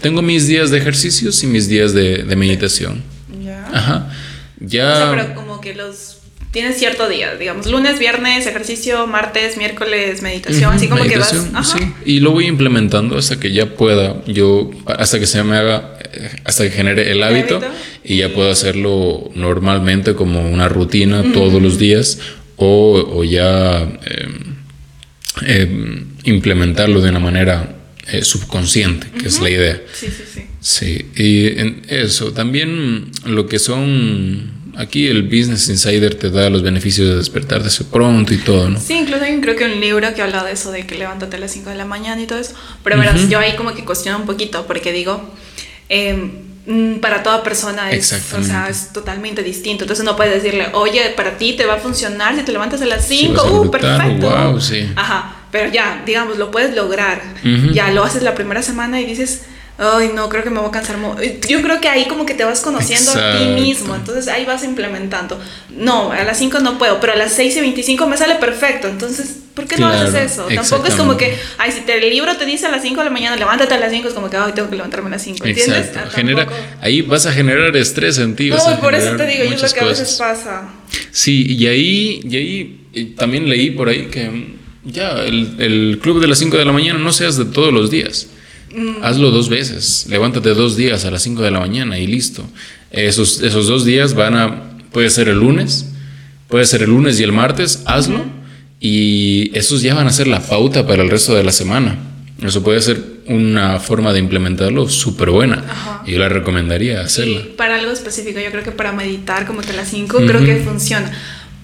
tengo 0.00 0.22
mis 0.22 0.46
días 0.46 0.70
de 0.70 0.78
ejercicios 0.78 1.42
y 1.44 1.46
mis 1.46 1.68
días 1.68 1.92
de, 1.92 2.22
de 2.22 2.34
meditación. 2.34 3.02
Ya. 3.44 3.68
Ajá. 3.70 4.10
Ya. 4.58 4.90
O 4.90 4.96
sea, 4.96 5.10
pero 5.10 5.34
como 5.34 5.60
que 5.60 5.74
los 5.74 6.23
tienes 6.54 6.78
cierto 6.78 7.08
día, 7.08 7.34
digamos, 7.34 7.66
lunes, 7.66 7.98
viernes, 7.98 8.46
ejercicio, 8.46 9.08
martes, 9.08 9.56
miércoles, 9.56 10.22
meditación, 10.22 10.72
así 10.72 10.86
como 10.86 11.02
que 11.02 11.18
vas. 11.18 11.34
Sí, 11.64 11.92
y 12.06 12.20
lo 12.20 12.30
voy 12.30 12.46
implementando 12.46 13.18
hasta 13.18 13.40
que 13.40 13.52
ya 13.52 13.74
pueda, 13.74 14.22
yo, 14.26 14.70
hasta 14.86 15.18
que 15.18 15.26
se 15.26 15.42
me 15.42 15.56
haga, 15.56 15.98
eh, 16.12 16.30
hasta 16.44 16.62
que 16.62 16.70
genere 16.70 17.10
el 17.10 17.24
hábito, 17.24 17.60
y 18.04 18.18
ya 18.18 18.32
puedo 18.32 18.52
hacerlo 18.52 19.32
normalmente 19.34 20.14
como 20.14 20.48
una 20.48 20.68
rutina 20.68 21.24
todos 21.32 21.60
los 21.60 21.76
días 21.76 22.20
o, 22.54 23.24
ya 23.24 23.82
em, 23.82 24.54
em, 25.48 26.06
implementarlo 26.22 27.00
de 27.00 27.10
una 27.10 27.18
manera 27.18 27.74
eh, 28.12 28.22
subconsciente, 28.22 29.08
que 29.18 29.26
es 29.26 29.40
la 29.40 29.50
idea. 29.50 29.82
Sí, 29.92 30.06
sí, 30.06 30.22
sí. 30.32 30.42
Sí, 30.60 31.06
y 31.16 31.58
en 31.58 31.82
eso, 31.88 32.32
también 32.32 33.10
lo 33.24 33.48
que 33.48 33.58
son 33.58 34.63
aquí 34.76 35.06
el 35.06 35.22
Business 35.22 35.68
Insider 35.68 36.14
te 36.14 36.30
da 36.30 36.50
los 36.50 36.62
beneficios 36.62 37.08
de 37.08 37.16
despertarte 37.16 37.68
pronto 37.90 38.32
y 38.34 38.38
todo, 38.38 38.70
¿no? 38.70 38.80
Sí, 38.80 38.94
incluso 38.94 39.24
hay 39.24 39.40
creo 39.40 39.56
que 39.56 39.64
un 39.64 39.80
libro 39.80 40.12
que 40.14 40.22
habla 40.22 40.44
de 40.44 40.52
eso, 40.52 40.70
de 40.70 40.86
que 40.86 40.96
levántate 40.96 41.36
a 41.36 41.38
las 41.38 41.52
5 41.52 41.70
de 41.70 41.76
la 41.76 41.84
mañana 41.84 42.20
y 42.20 42.26
todo 42.26 42.38
eso. 42.38 42.54
Pero 42.82 42.98
verás, 42.98 43.28
yo 43.28 43.38
ahí 43.38 43.56
como 43.56 43.74
que 43.74 43.84
cuestiono 43.84 44.18
un 44.18 44.26
poquito, 44.26 44.66
porque 44.66 44.92
digo, 44.92 45.30
mm, 46.66 46.94
para 46.96 47.22
toda 47.22 47.42
persona 47.42 47.90
es, 47.90 48.12
o 48.12 48.42
sea, 48.42 48.68
es 48.68 48.92
totalmente 48.92 49.42
distinto. 49.42 49.84
Entonces 49.84 50.04
no 50.04 50.16
puedes 50.16 50.42
decirle, 50.42 50.68
oye, 50.72 51.12
para 51.16 51.36
ti 51.36 51.54
te 51.54 51.66
va 51.66 51.74
a 51.74 51.78
funcionar 51.78 52.36
si 52.36 52.42
te 52.42 52.52
levantas 52.52 52.80
a 52.82 52.86
las 52.86 53.06
5, 53.06 53.44
uh, 53.44 53.70
perfecto. 53.70 54.30
Wow, 54.30 54.60
sí. 54.60 54.88
Ajá, 54.96 55.36
pero 55.50 55.70
ya, 55.70 56.02
digamos, 56.04 56.38
lo 56.38 56.50
puedes 56.50 56.74
lograr. 56.74 57.22
Ya 57.72 57.90
lo 57.90 58.02
haces 58.04 58.22
la 58.22 58.34
primera 58.34 58.62
semana 58.62 59.00
y 59.00 59.06
dices 59.06 59.42
ay, 59.78 60.10
no, 60.14 60.28
creo 60.28 60.44
que 60.44 60.50
me 60.50 60.60
voy 60.60 60.68
a 60.68 60.72
cansar. 60.72 60.96
Yo 61.48 61.62
creo 61.62 61.80
que 61.80 61.88
ahí 61.88 62.06
como 62.06 62.24
que 62.26 62.34
te 62.34 62.44
vas 62.44 62.60
conociendo 62.60 63.10
a 63.12 63.38
ti 63.38 63.46
mismo, 63.46 63.94
entonces 63.94 64.28
ahí 64.28 64.44
vas 64.44 64.62
implementando. 64.64 65.40
No, 65.70 66.12
a 66.12 66.22
las 66.22 66.38
5 66.38 66.60
no 66.60 66.78
puedo, 66.78 67.00
pero 67.00 67.14
a 67.14 67.16
las 67.16 67.32
6 67.32 67.56
y 67.56 67.60
25 67.60 68.06
me 68.06 68.16
sale 68.16 68.36
perfecto, 68.36 68.88
entonces, 68.88 69.38
¿por 69.54 69.66
qué 69.66 69.76
no 69.76 69.88
haces 69.88 70.32
eso? 70.32 70.46
Tampoco 70.54 70.86
es 70.86 70.94
como 70.94 71.16
que, 71.16 71.36
ay, 71.58 71.72
si 71.72 71.80
te, 71.80 71.98
el 71.98 72.10
libro 72.10 72.36
te 72.36 72.46
dice 72.46 72.66
a 72.66 72.70
las 72.70 72.82
5 72.82 73.00
de 73.00 73.04
la 73.04 73.10
mañana, 73.10 73.36
levántate 73.36 73.74
a 73.74 73.78
las 73.78 73.90
5, 73.90 74.08
es 74.08 74.14
como 74.14 74.30
que, 74.30 74.36
ay, 74.36 74.52
tengo 74.54 74.70
que 74.70 74.76
levantarme 74.76 75.08
a 75.08 75.12
las 75.12 75.22
5, 75.22 75.44
¿entiendes? 75.44 75.86
Exacto. 75.86 76.10
Ah, 76.12 76.16
Genera, 76.16 76.46
ahí 76.80 77.02
vas 77.02 77.26
a 77.26 77.32
generar 77.32 77.76
estrés 77.76 78.18
en 78.18 78.36
ti. 78.36 78.50
No, 78.50 78.80
por 78.80 78.94
eso 78.94 79.16
te 79.16 79.26
digo, 79.26 79.44
yo 79.44 79.56
lo 79.56 79.72
que 79.72 79.80
a 79.80 79.84
veces 79.84 80.14
pasa. 80.18 80.68
Sí, 81.10 81.46
y 81.48 81.66
ahí, 81.66 82.20
y 82.22 82.36
ahí 82.36 83.14
también 83.16 83.48
leí 83.48 83.72
por 83.72 83.88
ahí 83.88 84.06
que 84.06 84.54
ya 84.84 85.22
el, 85.24 85.56
el 85.58 85.98
club 86.00 86.20
de 86.20 86.28
las 86.28 86.38
5 86.38 86.56
de 86.56 86.64
la 86.64 86.72
mañana 86.72 86.98
no 87.00 87.12
seas 87.12 87.36
de 87.36 87.46
todos 87.46 87.72
los 87.72 87.90
días. 87.90 88.28
Mm. 88.74 89.02
Hazlo 89.02 89.30
dos 89.30 89.48
veces. 89.48 90.06
Levántate 90.08 90.50
dos 90.50 90.76
días 90.76 91.04
a 91.04 91.10
las 91.10 91.22
5 91.22 91.42
de 91.42 91.50
la 91.50 91.60
mañana 91.60 91.98
y 91.98 92.06
listo. 92.06 92.44
Esos, 92.90 93.40
esos 93.42 93.66
dos 93.66 93.84
días 93.84 94.14
van 94.14 94.36
a. 94.36 94.70
Puede 94.92 95.10
ser 95.10 95.28
el 95.28 95.38
lunes, 95.38 95.86
puede 96.48 96.64
ser 96.66 96.82
el 96.82 96.90
lunes 96.90 97.18
y 97.20 97.22
el 97.22 97.32
martes, 97.32 97.82
hazlo. 97.86 98.24
Y 98.80 99.50
esos 99.54 99.82
ya 99.82 99.94
van 99.94 100.06
a 100.06 100.12
ser 100.12 100.26
la 100.26 100.40
pauta 100.40 100.86
para 100.86 101.02
el 101.02 101.10
resto 101.10 101.34
de 101.34 101.42
la 101.42 101.52
semana. 101.52 101.98
Eso 102.42 102.62
puede 102.62 102.80
ser 102.82 103.02
una 103.26 103.80
forma 103.80 104.12
de 104.12 104.18
implementarlo 104.18 104.88
súper 104.88 105.30
buena. 105.30 106.02
Yo 106.06 106.18
la 106.18 106.28
recomendaría 106.28 107.00
hacerla. 107.00 107.40
para 107.56 107.76
algo 107.76 107.90
específico, 107.90 108.38
yo 108.40 108.50
creo 108.50 108.62
que 108.62 108.72
para 108.72 108.92
meditar 108.92 109.46
como 109.46 109.62
que 109.62 109.70
a 109.70 109.76
las 109.76 109.88
5, 109.88 110.18
creo 110.26 110.44
que 110.44 110.56
funciona. 110.56 111.10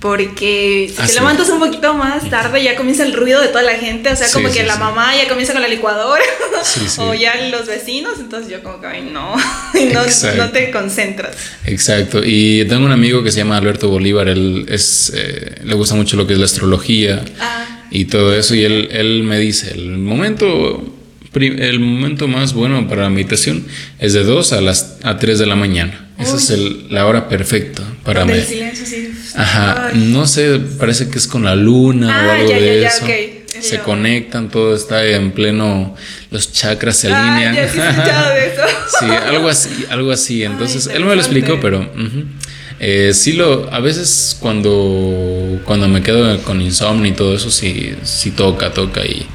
Porque 0.00 0.86
si 0.88 0.94
Ah, 0.98 1.02
te 1.06 1.08
sí. 1.12 1.18
levantas 1.18 1.48
un 1.50 1.58
poquito 1.60 1.94
más 1.94 2.28
tarde 2.30 2.62
ya 2.64 2.74
comienza 2.74 3.04
el 3.04 3.12
ruido 3.12 3.40
de 3.40 3.48
toda 3.48 3.62
la 3.62 3.74
gente, 3.74 4.10
o 4.10 4.16
sea, 4.16 4.26
Sí, 4.26 4.32
como 4.34 4.48
sí, 4.48 4.58
que 4.58 4.64
la 4.64 4.74
sí. 4.74 4.80
mamá 4.80 5.14
ya 5.14 5.28
comienza 5.28 5.52
con 5.52 5.60
la 5.62 5.68
licuadora 5.68 6.22
o 6.98 7.14
ya 7.14 7.34
los 7.50 7.66
vecinos, 7.66 8.14
entonces 8.18 8.50
yo 8.50 8.62
como 8.62 8.80
que, 8.80 8.86
ay, 8.86 9.02
no, 9.12 9.36
no, 10.36 10.50
te 10.50 10.70
concentras. 10.70 11.36
Exacto. 11.66 12.22
Y 12.24 12.64
tengo 12.64 12.86
un 12.86 12.92
amigo 12.92 13.22
que 13.22 13.30
se 13.30 13.38
llama 13.38 13.56
Alberto 13.58 13.88
Bolívar. 13.88 14.28
Él 14.28 14.66
es, 14.68 15.12
eh, 15.14 15.56
le 15.64 15.74
gusta 15.74 15.94
mucho 15.94 16.16
lo 16.16 16.26
que 16.26 16.32
es 16.32 16.38
la 16.38 16.46
astrología 16.46 17.22
Ah. 17.40 17.66
y 17.90 18.06
todo 18.06 18.34
eso. 18.34 18.54
Y 18.54 18.64
él, 18.64 18.88
él 18.92 19.22
me 19.22 19.38
dice, 19.38 19.72
el 19.74 19.98
momento, 19.98 20.82
el 21.34 21.80
momento 21.80 22.26
más 22.26 22.54
bueno 22.54 22.88
para 22.88 23.02
la 23.02 23.10
meditación 23.10 23.66
es 23.98 24.14
de 24.14 24.24
2 24.24 24.52
a 24.54 24.60
las 24.60 24.96
a 25.02 25.18
3 25.18 25.38
de 25.38 25.46
la 25.46 25.56
mañana. 25.56 26.06
Esa 26.20 26.36
es 26.36 26.50
el- 26.50 26.86
la 26.90 27.06
hora 27.06 27.28
perfecta 27.28 27.82
para 28.04 28.24
mí. 28.24 28.34
silencio, 28.46 28.84
sí. 28.86 29.10
Ajá, 29.36 29.88
Ay. 29.92 30.08
no 30.12 30.26
sé, 30.26 30.58
parece 30.78 31.08
que 31.08 31.18
es 31.18 31.26
con 31.26 31.44
la 31.44 31.54
luna 31.56 32.06
o 32.08 32.10
Ah, 32.30 32.34
algo 32.34 32.50
ya, 32.50 32.56
de 32.60 32.66
ya, 32.76 32.80
ya, 32.82 32.88
eso. 32.88 33.04
ok. 33.04 33.10
Es 33.58 33.68
Se 33.68 33.78
conectan, 33.80 34.48
todo 34.48 34.74
está 34.74 35.04
en 35.04 35.32
pleno, 35.32 35.94
los 36.30 36.52
chakras 36.52 36.96
se 36.96 37.08
Ah, 37.12 37.20
alinean. 37.32 37.54
ya 37.56 37.68
sí 37.68 37.78
he 37.78 37.82
de 37.82 38.46
eso. 38.54 38.62
Sí, 39.00 39.06
algo 39.06 39.48
así, 39.48 39.84
algo 39.90 40.12
así. 40.12 40.44
Entonces, 40.44 40.86
él 40.92 41.04
me 41.04 41.14
lo 41.14 41.20
explicó, 41.20 41.58
pero 41.60 41.80
ujú. 41.80 42.24
Eh, 42.82 43.10
sí 43.12 43.34
lo, 43.34 43.68
a 43.72 43.80
veces 43.80 44.36
cuando, 44.40 45.60
cuando 45.64 45.86
me 45.88 46.02
quedo 46.02 46.40
con 46.42 46.62
insomnio 46.62 47.10
y 47.10 47.14
todo 47.14 47.34
eso, 47.34 47.50
sí, 47.50 47.94
sí 48.04 48.30
toca, 48.30 48.72
toca 48.72 49.04
y, 49.04 49.26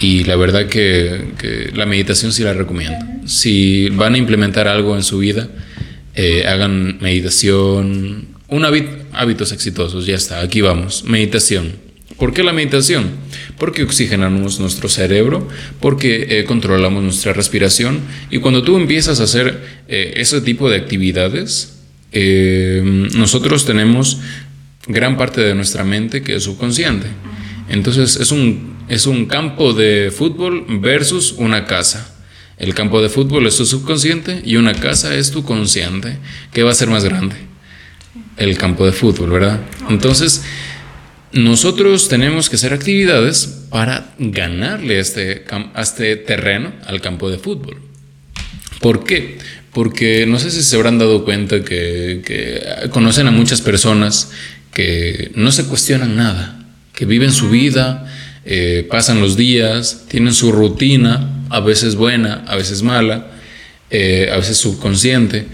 y 0.00 0.24
la 0.24 0.34
verdad 0.34 0.66
que, 0.66 1.26
que 1.38 1.70
la 1.74 1.86
meditación 1.86 2.32
sí 2.32 2.42
la 2.42 2.54
recomiendo. 2.54 2.96
Si 3.26 3.88
van 3.90 4.14
a 4.14 4.18
implementar 4.18 4.66
algo 4.66 4.96
en 4.96 5.04
su 5.04 5.18
vida, 5.18 5.46
eh, 6.14 6.46
hagan 6.46 6.98
meditación, 7.00 8.28
un 8.48 8.64
hábitos 9.12 9.52
exitosos, 9.52 10.06
ya 10.06 10.14
está, 10.14 10.40
aquí 10.40 10.60
vamos, 10.60 11.04
meditación. 11.04 11.72
¿Por 12.18 12.34
qué 12.34 12.42
la 12.42 12.52
meditación? 12.52 13.10
Porque 13.58 13.82
oxigenamos 13.82 14.60
nuestro 14.60 14.88
cerebro, 14.88 15.48
porque 15.80 16.26
eh, 16.28 16.44
controlamos 16.44 17.02
nuestra 17.02 17.32
respiración 17.32 18.00
y 18.30 18.38
cuando 18.38 18.62
tú 18.62 18.76
empiezas 18.76 19.20
a 19.20 19.24
hacer 19.24 19.60
eh, 19.88 20.14
ese 20.16 20.40
tipo 20.40 20.68
de 20.70 20.76
actividades, 20.76 21.78
nosotros 22.12 23.64
tenemos 23.64 24.18
gran 24.86 25.16
parte 25.16 25.40
de 25.40 25.54
nuestra 25.54 25.82
mente 25.82 26.22
que 26.22 26.36
es 26.36 26.42
subconsciente. 26.42 27.06
Entonces 27.68 28.16
es 28.16 28.30
un, 28.32 28.76
es 28.88 29.06
un 29.06 29.24
campo 29.26 29.72
de 29.72 30.12
fútbol 30.14 30.66
versus 30.80 31.32
una 31.38 31.64
casa. 31.64 32.11
El 32.62 32.74
campo 32.74 33.02
de 33.02 33.08
fútbol 33.08 33.48
es 33.48 33.56
tu 33.56 33.66
subconsciente 33.66 34.40
y 34.44 34.54
una 34.54 34.74
casa 34.74 35.16
es 35.16 35.32
tu 35.32 35.42
consciente. 35.42 36.18
¿Qué 36.52 36.62
va 36.62 36.70
a 36.70 36.74
ser 36.74 36.88
más 36.88 37.02
grande? 37.02 37.34
El 38.36 38.56
campo 38.56 38.86
de 38.86 38.92
fútbol, 38.92 39.30
¿verdad? 39.30 39.58
Entonces, 39.90 40.44
nosotros 41.32 42.08
tenemos 42.08 42.48
que 42.48 42.54
hacer 42.54 42.72
actividades 42.72 43.66
para 43.68 44.14
ganarle 44.16 45.00
este, 45.00 45.44
a 45.50 45.82
este 45.82 46.14
terreno 46.14 46.72
al 46.86 47.00
campo 47.00 47.28
de 47.28 47.38
fútbol. 47.38 47.78
¿Por 48.80 49.02
qué? 49.02 49.38
Porque 49.72 50.24
no 50.26 50.38
sé 50.38 50.52
si 50.52 50.62
se 50.62 50.76
habrán 50.76 50.98
dado 50.98 51.24
cuenta 51.24 51.64
que, 51.64 52.22
que 52.24 52.90
conocen 52.90 53.26
a 53.26 53.32
muchas 53.32 53.60
personas 53.60 54.30
que 54.72 55.32
no 55.34 55.50
se 55.50 55.64
cuestionan 55.64 56.14
nada, 56.14 56.64
que 56.94 57.06
viven 57.06 57.32
su 57.32 57.50
vida, 57.50 58.06
eh, 58.44 58.86
pasan 58.88 59.20
los 59.20 59.36
días, 59.36 60.04
tienen 60.08 60.32
su 60.32 60.52
rutina, 60.52 61.41
a 61.52 61.60
veces 61.60 61.94
buena, 61.94 62.44
a 62.46 62.56
veces 62.56 62.82
mala, 62.82 63.28
eh, 63.90 64.30
a 64.32 64.36
veces 64.36 64.56
subconsciente, 64.56 65.46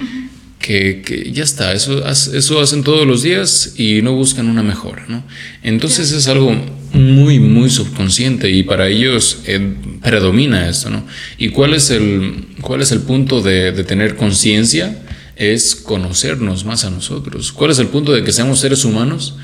que, 0.59 1.03
que 1.05 1.31
ya 1.33 1.45
está, 1.45 1.73
eso, 1.73 2.07
eso 2.09 2.61
hacen 2.61 2.83
todos 2.85 3.07
los 3.07 3.23
días 3.23 3.75
y 3.77 4.03
no 4.03 4.15
buscan 4.15 4.49
una 4.49 4.63
mejora, 4.63 5.05
¿no? 5.09 5.25
Entonces 5.63 6.13
es 6.13 6.29
algo 6.29 6.55
muy, 6.93 7.39
muy 7.39 7.71
subconsciente 7.71 8.51
y 8.51 8.63
para 8.63 8.89
ellos 8.89 9.39
eh, 9.47 9.75
predomina 10.03 10.69
esto, 10.69 10.91
¿no? 10.91 11.05
¿Y 11.37 11.51
cuál 11.51 11.75
es 11.75 11.91
el, 11.91 12.47
cuál 12.61 12.83
es 12.83 12.93
el 12.93 13.01
punto 13.01 13.41
de, 13.41 13.73
de 13.73 13.85
tener 13.85 14.17
conciencia? 14.17 15.03
Es 15.37 15.77
conocernos 15.77 16.65
más 16.65 16.85
a 16.85 16.91
nosotros. 16.91 17.53
¿Cuál 17.53 17.71
es 17.71 17.79
el 17.79 17.87
punto 17.87 18.13
de 18.13 18.25
que 18.25 18.33
seamos 18.33 18.59
seres 18.59 18.85
humanos? 18.85 19.37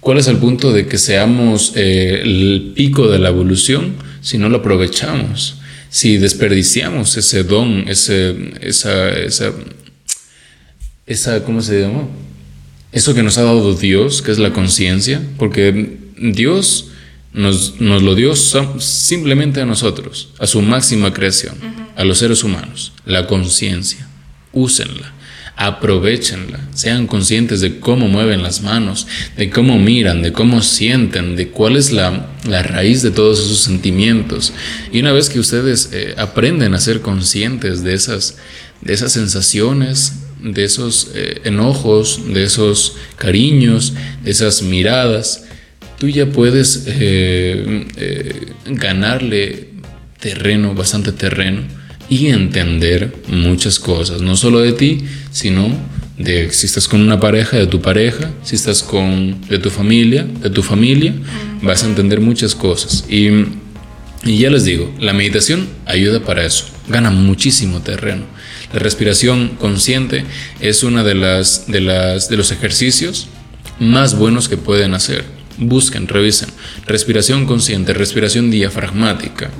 ¿Cuál 0.00 0.18
es 0.18 0.28
el 0.28 0.38
punto 0.38 0.72
de 0.72 0.86
que 0.86 0.96
seamos 0.96 1.72
eh, 1.74 2.20
el 2.22 2.72
pico 2.74 3.08
de 3.08 3.18
la 3.18 3.28
evolución 3.28 3.96
si 4.20 4.38
no 4.38 4.48
lo 4.48 4.58
aprovechamos? 4.58 5.57
Si 5.90 6.18
desperdiciamos 6.18 7.16
ese 7.16 7.44
don, 7.44 7.88
ese, 7.88 8.52
esa, 8.60 9.10
esa, 9.10 9.52
esa, 11.06 11.44
¿cómo 11.44 11.62
se 11.62 11.80
llama? 11.80 12.06
Eso 12.92 13.14
que 13.14 13.22
nos 13.22 13.38
ha 13.38 13.42
dado 13.42 13.74
Dios, 13.74 14.22
que 14.22 14.32
es 14.32 14.38
la 14.38 14.52
conciencia, 14.52 15.22
porque 15.38 15.98
Dios 16.18 16.90
nos, 17.32 17.80
nos 17.80 18.02
lo 18.02 18.14
dio 18.14 18.34
simplemente 18.34 19.60
a 19.60 19.66
nosotros, 19.66 20.30
a 20.38 20.46
su 20.46 20.62
máxima 20.62 21.12
creación, 21.12 21.54
a 21.96 22.04
los 22.04 22.18
seres 22.18 22.44
humanos, 22.44 22.92
la 23.04 23.26
conciencia. 23.26 24.06
Úsenla, 24.52 25.12
aprovechenla, 25.56 26.60
sean 26.72 27.08
conscientes 27.08 27.60
de 27.60 27.80
cómo 27.80 28.06
mueven 28.06 28.42
las 28.42 28.62
manos, 28.62 29.08
de 29.36 29.50
cómo 29.50 29.76
miran, 29.78 30.22
de 30.22 30.32
cómo 30.32 30.62
sienten, 30.62 31.34
de 31.34 31.48
cuál 31.48 31.76
es 31.76 31.90
la, 31.90 32.28
la 32.48 32.62
raíz 32.62 33.02
de 33.02 33.10
todos 33.10 33.40
esos 33.40 33.58
sentimientos. 33.58 34.52
Y 34.92 35.00
una 35.00 35.12
vez 35.12 35.28
que 35.28 35.40
ustedes 35.40 35.90
eh, 35.92 36.14
aprenden 36.16 36.74
a 36.74 36.78
ser 36.78 37.00
conscientes 37.00 37.82
de 37.82 37.94
esas, 37.94 38.38
de 38.82 38.94
esas 38.94 39.12
sensaciones, 39.12 40.12
de 40.40 40.62
esos 40.62 41.10
eh, 41.14 41.40
enojos, 41.42 42.20
de 42.32 42.44
esos 42.44 42.96
cariños, 43.16 43.94
de 44.22 44.30
esas 44.30 44.62
miradas, 44.62 45.44
tú 45.98 46.08
ya 46.08 46.26
puedes 46.26 46.84
eh, 46.86 48.46
ganarle 48.66 49.70
terreno, 50.20 50.74
bastante 50.74 51.10
terreno, 51.10 51.62
y 52.08 52.26
entender 52.26 53.14
muchas 53.28 53.78
cosas, 53.78 54.22
no 54.22 54.36
solo 54.36 54.60
de 54.60 54.72
ti, 54.72 55.04
sino 55.30 55.68
de 56.16 56.50
si 56.50 56.66
estás 56.66 56.88
con 56.88 57.00
una 57.00 57.20
pareja, 57.20 57.56
de 57.56 57.66
tu 57.66 57.80
pareja, 57.80 58.30
si 58.42 58.56
estás 58.56 58.82
con 58.82 59.40
de 59.48 59.58
tu 59.58 59.70
familia, 59.70 60.24
de 60.24 60.50
tu 60.50 60.62
familia, 60.62 61.14
vas 61.62 61.84
a 61.84 61.86
entender 61.86 62.20
muchas 62.20 62.54
cosas. 62.54 63.04
Y, 63.08 63.28
y 64.24 64.38
ya 64.38 64.50
les 64.50 64.64
digo, 64.64 64.92
la 64.98 65.12
meditación 65.12 65.68
ayuda 65.86 66.20
para 66.20 66.44
eso, 66.44 66.64
gana 66.88 67.10
muchísimo 67.10 67.80
terreno. 67.80 68.24
La 68.72 68.80
respiración 68.80 69.52
consciente 69.58 70.24
es 70.60 70.82
una 70.82 71.04
de 71.04 71.14
las 71.14 71.70
de 71.70 71.80
las 71.80 72.28
de 72.28 72.36
los 72.36 72.50
ejercicios 72.50 73.28
más 73.78 74.18
buenos 74.18 74.48
que 74.48 74.56
pueden 74.56 74.94
hacer. 74.94 75.24
Busquen, 75.58 76.06
revisen. 76.06 76.48
Respiración 76.86 77.46
consciente, 77.46 77.92
respiración 77.92 78.50
diafragmática. 78.50 79.50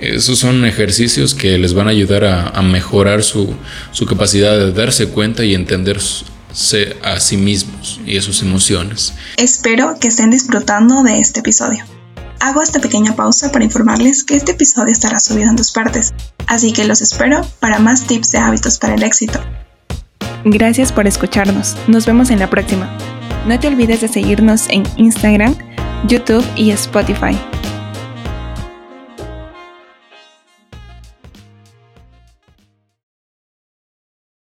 Esos 0.00 0.38
son 0.38 0.64
ejercicios 0.64 1.34
que 1.34 1.58
les 1.58 1.74
van 1.74 1.86
a 1.86 1.90
ayudar 1.90 2.24
a, 2.24 2.48
a 2.48 2.62
mejorar 2.62 3.22
su, 3.22 3.54
su 3.92 4.06
capacidad 4.06 4.58
de 4.58 4.72
darse 4.72 5.08
cuenta 5.08 5.44
y 5.44 5.54
entenderse 5.54 6.24
a 7.02 7.20
sí 7.20 7.36
mismos 7.36 8.00
y 8.06 8.16
a 8.16 8.22
sus 8.22 8.42
emociones. 8.42 9.14
Espero 9.36 9.96
que 10.00 10.08
estén 10.08 10.30
disfrutando 10.30 11.02
de 11.02 11.18
este 11.18 11.40
episodio. 11.40 11.84
Hago 12.40 12.62
esta 12.62 12.80
pequeña 12.80 13.16
pausa 13.16 13.50
para 13.52 13.64
informarles 13.64 14.22
que 14.24 14.36
este 14.36 14.52
episodio 14.52 14.92
estará 14.92 15.18
subido 15.18 15.50
en 15.50 15.56
dos 15.56 15.72
partes, 15.72 16.12
así 16.46 16.72
que 16.72 16.84
los 16.84 17.00
espero 17.00 17.46
para 17.60 17.78
más 17.78 18.06
tips 18.06 18.32
de 18.32 18.38
hábitos 18.38 18.78
para 18.78 18.94
el 18.94 19.02
éxito. 19.02 19.40
Gracias 20.44 20.92
por 20.92 21.06
escucharnos. 21.06 21.74
Nos 21.88 22.04
vemos 22.04 22.30
en 22.30 22.38
la 22.38 22.50
próxima. 22.50 22.94
No 23.46 23.60
te 23.60 23.68
olvides 23.68 24.00
de 24.00 24.08
seguirnos 24.08 24.68
en 24.70 24.84
Instagram, 24.96 25.54
YouTube 26.08 26.44
y 26.56 26.70
Spotify. 26.70 27.36